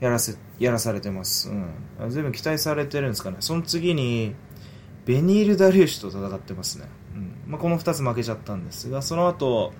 [0.00, 1.48] やらせ、やらされてます。
[1.48, 2.10] うん。
[2.10, 3.36] 全部期待されてるんですかね。
[3.38, 4.34] その次に、
[5.06, 6.86] ベニール・ダリューシュと戦ってますね。
[7.14, 7.32] うん。
[7.46, 9.72] まあ、この2つ負けちゃったんですが、その後、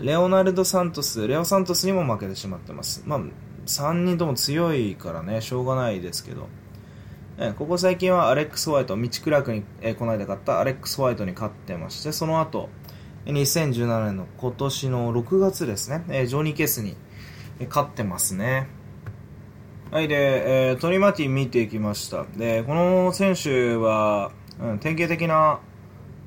[0.00, 3.02] レオナルド・サントス、レオ・サントスにも負けてしまってます。
[3.04, 3.20] まあ、
[3.66, 6.46] 3人とも強いからね、しょうがないですけど。
[7.56, 12.68] ここ最近はアレックス・ホワイト、道クラークに、えこの間勝ったアレックス・ホワイトに勝ってまして、その後、
[13.24, 16.94] 2017年の今年の6月ですね、えジョニー・ケースに、
[17.58, 18.68] え勝ってますね。
[19.90, 22.24] はい、で、えー、トニー・マーティン見ていきました。
[22.36, 25.60] で、この選手は、うん、典型的な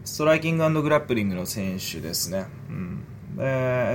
[0.04, 2.46] ストライキンググラップリングの選手ですね。
[2.70, 3.06] うん、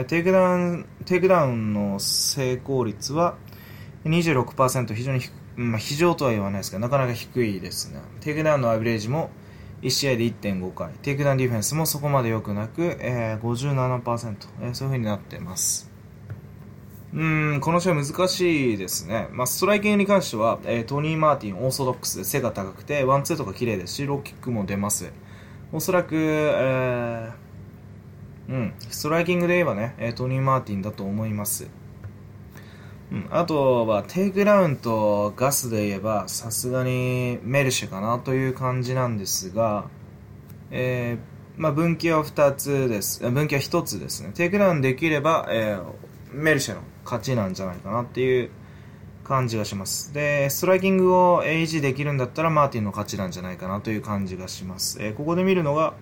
[0.06, 3.36] テイクダウン、テイクダウンの成功率は
[4.04, 8.01] 26%、非常に低、まあ、非常とは言わないですけど、なかなか低いですね。
[8.20, 9.30] テイクダウンのアベレージも
[9.82, 15.90] 1試合で1.5回、テイクダウンディフェンスもそこまで良くなく、えー、57%、えー、そういう風になってます。
[17.12, 17.24] う
[17.57, 19.28] ん、この試合難しいですね。
[19.32, 25.12] まあ、ストライキングに関しては、えー、トニー・マーティン、オーソドックスで背が高くて、ワンツーとか綺麗ですし、ローキックも出ます。
[25.72, 31.68] おそらく、えーうん、ストライキングで言えばね、トニー・マーティンだと思います。
[33.12, 39.86] うん、あとは、テイクダウンとガスで言えば、さすがにメルシェかなという感じなんですが、
[40.70, 43.28] えー、まあ、分岐は2つです。
[43.28, 44.30] 分岐は1つですね。
[44.32, 45.84] テイクダウンできれば、えー、
[46.32, 48.50] メルシェの勝ちなんじゃないかなっていう
[49.24, 50.14] 感じがします。
[50.14, 55.02] で、ストライキングを維持できるんだったら、マーティンの勝ちなんじゃないかなという感じがします。
[55.02, 55.94] えー、ここで見るのが、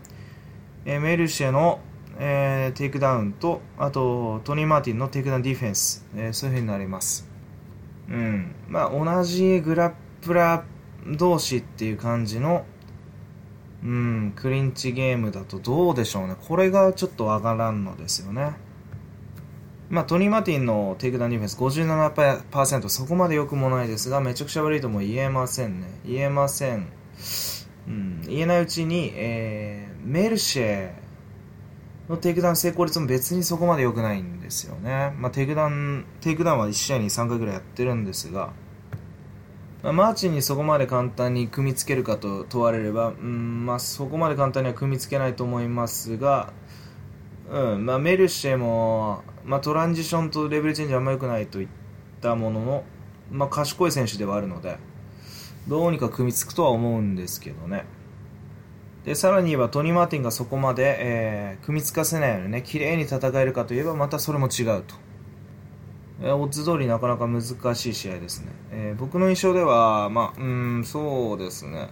[0.85, 1.81] えメルシェの
[2.21, 7.29] えー、テイクダウンと、あと、トニー・マーティンのテイクダウンディフェンス、えー、そういう風になります。
[8.09, 8.55] うん。
[8.69, 12.65] まあ、同じグラップラー同士っていう感じの、
[13.85, 16.35] うん、クリンチゲームだとどうでしょうね。
[16.41, 18.57] これがちょっとわからんのですよね。
[19.89, 25.87] まあ、トニー・マーティンのテイクダウンディフェンス57%、そこまで良くもないですが、めちゃくちゃ悪いとも言えませんね。
[26.05, 26.89] 言えません。
[27.87, 31.08] うん、言えないうちに、えー、メルシェ
[32.09, 35.13] のテイクダウン成功率も別にそこまで良くないんですよね。
[35.19, 38.53] まあ、テイクダウン、テイクダウンは1試合に3回ぐらいやってるんですが、
[39.83, 46.53] まあ、マーチンにそこまで簡単に組み付けるかと問われれば、うん、まあ、そこまで簡単には組み付けないと思いますが、
[47.51, 51.69] うん、まあ、メルシェも、まあ、トランジションとレベルチェンジあんま良くないといっ
[52.21, 52.85] たものの、
[53.31, 54.79] まあ、賢い選手ではあるので、
[55.69, 57.85] どうにか組み付くとは思うんですけどね。
[59.09, 64.97] でさらに言えばトニー・マーティンがそこまで、えー、組み付かせないようにね綺麗に戦えるかといえばまたそれも違うと、
[66.21, 67.43] えー、オッズ通りなかなか難
[67.75, 71.89] しい試合ですね、えー、僕の印象ではまあうんそうですね。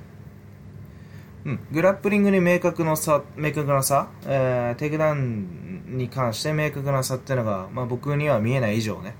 [1.47, 9.15] うん、グラップリングに明確の差明確な差、えー、テイクダウンに関して明確な差っていうのが、まあ、僕には見えない以上ね、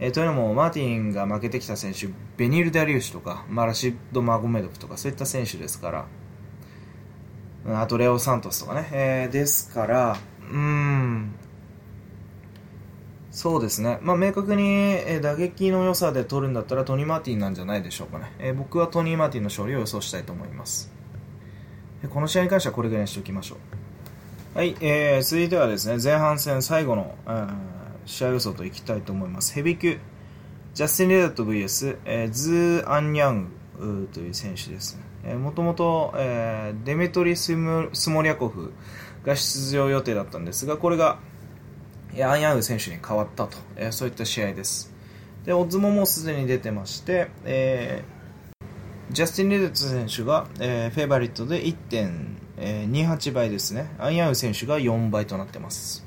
[0.00, 2.08] えー、というのも、マーティンが負けてきた選手、
[2.38, 6.06] ベニール・ダリウシとか、まあラシッド・マゴメドフとか、そういった選手ですから、
[7.66, 10.16] あとレオ・サントスとかね、えー、ですから、
[10.50, 11.34] うーん、
[13.30, 20.92] そうですね、まあ、明確に、え打撃の良さで取るんだったらトニー・マーティンなんじゃないでしょうかね、えー、僕はトニー・マーティンの勝利を予想したいと思います。
[22.10, 23.56] この試合に関してはこれぐらいにしておきましょ
[24.54, 24.58] う。
[24.58, 29.54] はい、えー、続いてはですね、前半戦最後の、えー試合予想といきたいと思います。
[29.54, 29.98] ヘビー級、
[30.74, 33.48] ジャスティン・レダット VS、えー、ズー・アンニャン
[33.78, 34.98] グという選手です。
[35.22, 38.72] もともと、えー、デミトリー・スモリャコフ
[39.24, 41.18] が出場予定だったんですが、これが、
[42.20, 44.92] アンヤング選手に変わったと、えー、そういった試合です。
[45.44, 53.94] で、オッズももすでに出てまして、えー、ジャスティン・レデット選手が、えー、フェイバリットで1.28倍ですね。
[53.98, 56.04] アンヤング選手が4倍となってます。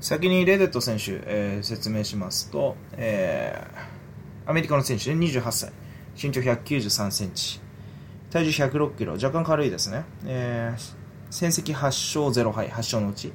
[0.00, 5.72] 先にレデット選手、えー、説明しますと、えー、アメリカの選手で28歳、
[6.20, 7.60] 身長193センチ、
[8.30, 10.04] 体重106キロ、若干軽いですね。
[10.24, 10.94] えー、
[11.30, 13.32] 戦績8勝0敗、8勝のうち、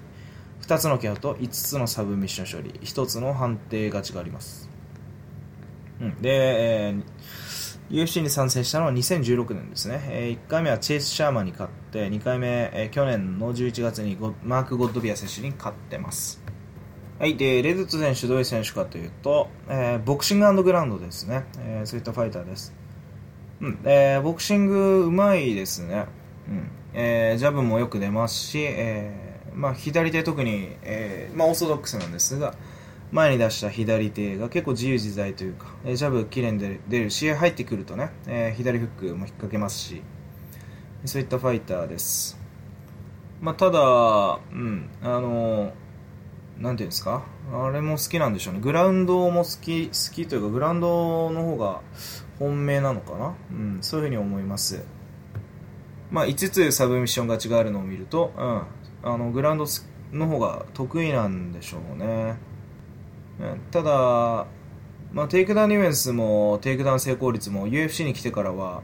[0.61, 4.69] 2つのケアと5つのサブミッション勝利、1つの判定勝ちがあります。
[6.01, 16.41] うん、で、えー、UFC に参戦したのは2016年ですね、えー、1回目はチェイス・シャーマンに勝って、2回目、えー、去年の11月にマーク・ゴッドビア選手に勝ってます。
[17.19, 17.35] はい。
[17.35, 21.43] で、レズツ選手、どういう選手かというと、えー、ボクシンググラウンドですね。
[21.59, 22.73] えー、そういったファイターです。
[23.59, 23.79] うん。
[23.83, 26.05] えー、ボクシングうまいですね。
[26.47, 26.71] うん。
[26.93, 32.55] えー、ジャブもよく出ますし、えー、まあ、左手特に、えー、まあ、オーソドックスなんですが、
[33.11, 40.03] 前に出した左手が結構自由自在というか、えー、ジャブ綺麗に出るし、入ってくるとね、えー、左フックも引っ掛けますし、
[41.03, 42.39] そういったファイターです。
[43.41, 45.88] まあ、ただ、うん、あのー
[46.59, 47.23] なんていうんですか？
[47.53, 48.59] あれも好きなんでしょうね。
[48.59, 51.81] グラウンドも好き、好きというか、グラウンドの方が
[52.37, 53.33] 本命なのかな？
[53.51, 54.83] うん、そういうふうに思います。
[56.11, 58.63] まあ、5つサブミッション勝ちがあるのを見ると、うん、
[59.03, 59.65] あの、グラウンド
[60.11, 62.35] の方が得意なんでしょうね。
[63.39, 64.47] うん、ただ、
[65.13, 68.81] まあ、テイクダウンディフェンスも、テイクダウン成功率も UFC に来てからは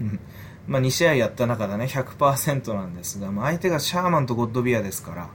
[0.68, 5.30] まあ、2試合やった中でね、100%なんですが、まあ、相手がシャーマンとゴッドビアですから、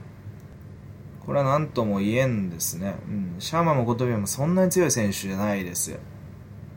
[1.28, 2.94] これは何とも言えんですね。
[3.06, 6.00] うん、シャーマンもゴッドビアもそんなに強い選手じゃないです。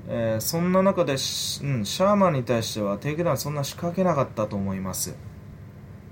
[0.10, 5.16] えー、そんな中で、うん、シャーマンに対してはテイクダウンそんな仕掛けなかったと思います。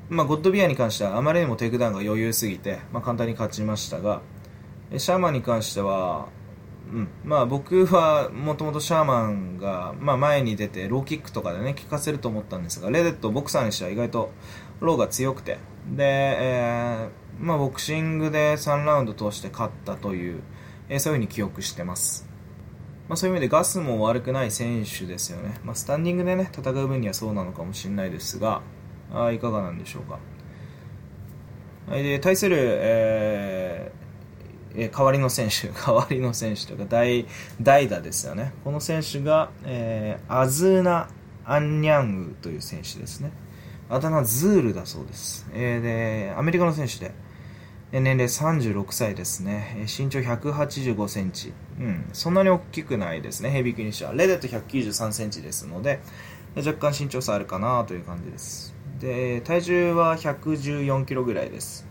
[0.07, 4.21] まあ、ゴッドビアに関してはあまりにもテイクダウンが余裕すぎて、まあ、簡単に勝ちましたが、
[4.97, 6.29] シャーマンに関しては、
[6.93, 14.31] うん、まあ僕はもともとシャーマンが、まあ、前に出てローキックとかでね効かせると思ったんですがレデットボクサーにしては意外と
[14.79, 15.57] ローが強くて
[15.95, 20.41] で、えーまあ、ボクシングで3ラウンド通して勝ったという、
[20.89, 22.27] えー、そういうふうに記憶してます。
[23.07, 25.59] まあ、そういう意味でガスも悪くない選手ですよね。
[25.63, 28.61] まあ、スタンディングでね、戦う分にはそうなのかもしれないですが、
[29.11, 30.19] あいかがなんでしょうか。
[31.87, 37.25] はい、で、対する、えー、えー、代わりの選手、 代わりの選手というか代、
[37.61, 38.53] 代打ですよね。
[38.63, 41.09] この選手が、えー、アズーナ・
[41.45, 43.31] アンニャングという選手ですね。
[43.89, 45.49] あだ名ズールだそうです。
[45.51, 47.11] えー、で、アメリカの選手で、
[47.91, 49.87] 年齢36歳ですね。
[49.87, 51.53] 身長185センチ。
[51.79, 52.09] うん。
[52.13, 53.49] そんなに大きくないですね。
[53.49, 54.13] ヘビー級にしては。
[54.13, 55.99] レデット193センチですので、
[56.55, 58.75] 若干身長差あるかなという感じです。
[58.99, 61.87] で、体重は114キロぐらいです。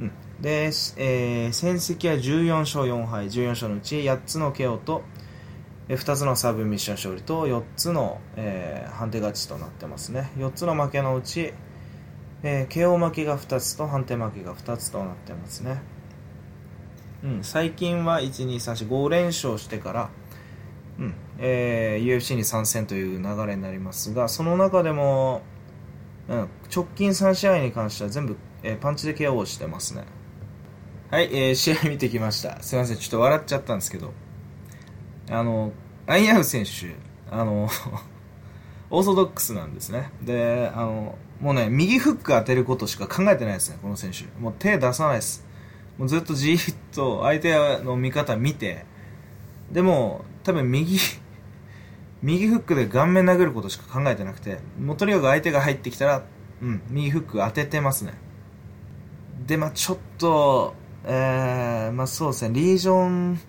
[0.00, 0.10] うん。
[0.40, 3.26] で、えー、戦績は14勝4敗。
[3.26, 5.02] 14勝のうち8つの KO と、
[5.88, 10.30] 2つのサーブミッション勝利と4つの、えー、判定勝ちとなってますね。
[10.38, 11.52] 4つの負けのうち、
[12.42, 15.82] えー、KO 負けが2つと判定負けが2つとなってますね。
[17.22, 20.10] うん、最近は1、2、3、4、5連勝してから、
[20.98, 25.42] うんえー、UFC に参戦という流れになりますが、その中でも、
[26.28, 30.04] うん、直近3試合に関しては全部、えー、パンチで KO してますね。
[31.10, 32.62] はい、えー、試合見てきました。
[32.62, 34.12] すいません、ちょっと笑っちゃったんですけど、
[35.30, 35.72] あの、
[36.06, 36.96] アイアウ選手、
[37.30, 37.68] あの
[38.90, 40.10] オーソドックスなんですね。
[40.22, 44.24] で、あの、もうね、右フック当てることしか考えてないですね、この選手。
[44.40, 45.46] もう手出さないです。
[45.98, 48.84] もうずっとじーっと相手の味方見て、
[49.72, 50.98] でも、多分右、
[52.22, 56.22] 右フックで顔面殴ることしか考えてなくて、もうとにかく相手が入ってきたら、
[56.62, 58.14] うん、右フック当ててますね。
[59.46, 63.40] で、まあちょっと、えー、まあそうですね、リージョン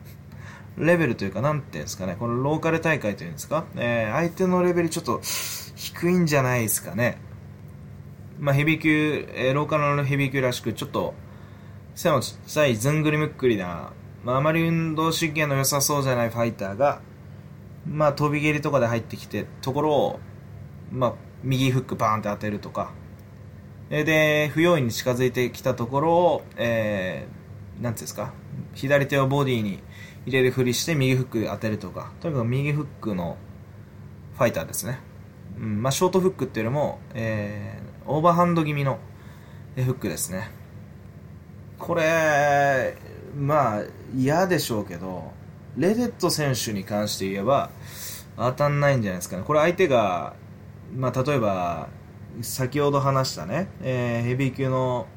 [0.78, 5.22] レベルというか、なんていうんですかね、このローカル大会というんですか、えー、相手のレベルちょっと
[5.76, 7.18] 低いんじゃないですかね。
[8.40, 11.14] まあ、ヘビー級、えー、ローカルのヘビー級らしく、ちょっと、
[11.96, 13.94] 背の小さいずんぐりむっくりな、
[14.26, 17.02] まあ、あまり運動神経の良さそうじゃないファイターが、
[17.88, 20.20] まあ、飛び蹴りとかで入ってきて、ところを、
[20.92, 21.14] まあ、
[21.44, 22.92] 右フックバーンって当てるとか、
[23.90, 28.34] で、不用意に近づいてきたところを、えー、なんていうんですか、
[28.74, 29.82] 左手をボディに
[30.26, 33.38] 入れるふりして右フックで当てるとか、とにかく右フックの
[34.36, 35.00] ファイターですね。
[35.58, 39.00] うん、まあ、ショートフックっていうよりも、えー、オーバーハンド気味の
[39.76, 40.50] フックですね。
[41.78, 42.98] これ、
[43.38, 43.84] まあ、
[44.16, 45.32] 嫌でしょうけど、
[45.78, 47.70] レデット選手に関して言えば、
[48.38, 49.44] 当たんないんじゃないですかね。
[49.44, 50.34] これ相手が、
[50.96, 51.90] まあ、例えば、
[52.42, 55.08] 先ほど話したね、えー、ヘビー級の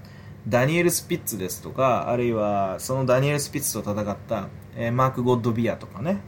[0.48, 6.20] ダニエル・スピッツですとか、あるいはそのダニエル・スピッツと戦った、えー、マーク・ゴッドビアとかね、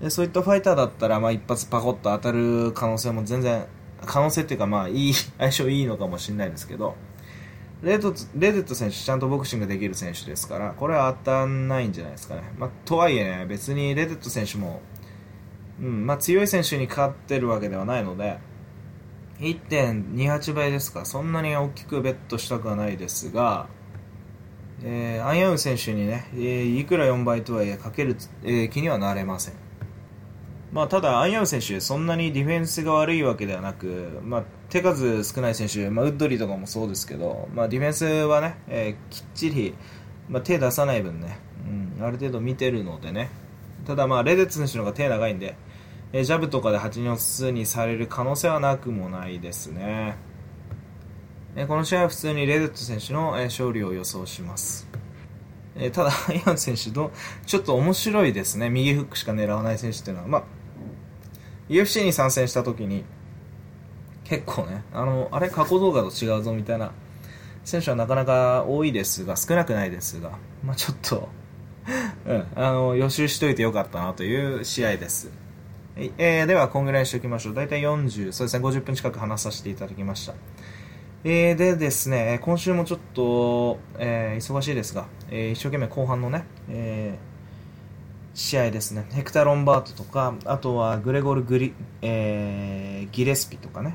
[0.00, 3.66] でそういったファイターだったら、まあ、一発パコッと当たる可能性も全然、
[4.06, 6.94] 可能性っていうか、まあ、いい、 相性いいのかもしれないですけど、
[7.82, 12.42] レデッット選手、ちゃんとボクシングできる選手ですから、これは当たんないんじゃないですかね。
[12.56, 14.80] まあ、とはいえね、別にレデット選手も、
[15.80, 18.38] うんまあ、強い選手に勝ってるわけではないので、
[19.44, 23.68] 1.28倍ですか、そんなに大きくベットしたくはないですが、
[24.82, 29.54] えー、アンヤウン選手にね、えー、いくら4倍とはいえかける、えー、気にはなれません。
[30.72, 39.74] まあ、ただ、アンヤウン選手、そんなにディフェンスが悪いわけではなく、まあ、手数少ない選手、まあ、ウッドリーとかもそうですけど、まあ、ディフェンスはね、えー、きっちり、
[40.28, 41.38] まあ、手出さない分ね、
[41.96, 43.30] うん、ある程度見てるのでね、
[43.86, 45.56] ただ、まあ、レデッツ選手の方が手長いんで、
[46.14, 50.14] えー、ジャブとかで8人数にされる可能性はなくもないですね。
[51.56, 54.86] えー、この試合は普通にレデット選手の、え、勝利を予想します。
[55.74, 57.10] え、ただ、 イアン選手と、
[57.46, 58.70] ちょっと面白いですね。
[58.70, 60.28] 右フックしか狙わない選手っていうのは。
[60.28, 60.42] まあ、
[61.68, 63.04] UFC に参戦した時に、
[64.22, 66.92] 結構ね、あの、あれ過去動画と違うぞみたいな
[67.64, 71.28] 選手はなかなか多いですが、少なくないですが、まあちょっと
[72.24, 75.43] うん、あの、予習しといてよかったなという試合です。
[75.96, 77.54] はいえー、では、こんぐらいにしておきましょう。
[77.54, 80.34] だいたい40、そうですね、50分近く話させていただきました。
[81.22, 89.06] えー、でですね、今週もちょっと、えー、忙しいですが、えー、一生懸命後半のね、えー、試合ですね。
[89.12, 93.94] ヘクタ・ロンバートとか、あとはグレゴルグリ、えー、ギレスピとかね。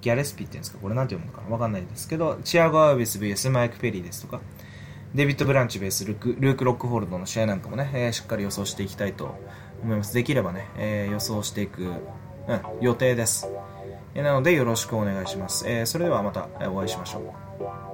[0.00, 0.78] ギャレスピって言うんですか？
[0.78, 1.52] これなんて読むのかな？
[1.52, 4.40] わかんないですけど、チアゴ・アービス VS マイク・ペリーですとか、
[5.14, 9.38] デビッド・ブランチ VS ルク・ルークロックホールドの試合なんかもね、えー、しっかり予想していきたいと
[9.82, 10.14] 思います。
[10.14, 11.92] できればね、えー、予想していく、うん、
[12.80, 13.48] 予定です。
[14.14, 15.68] え、なのでよろしくお願いします。
[15.68, 17.85] え、それではまたお会いしましょう。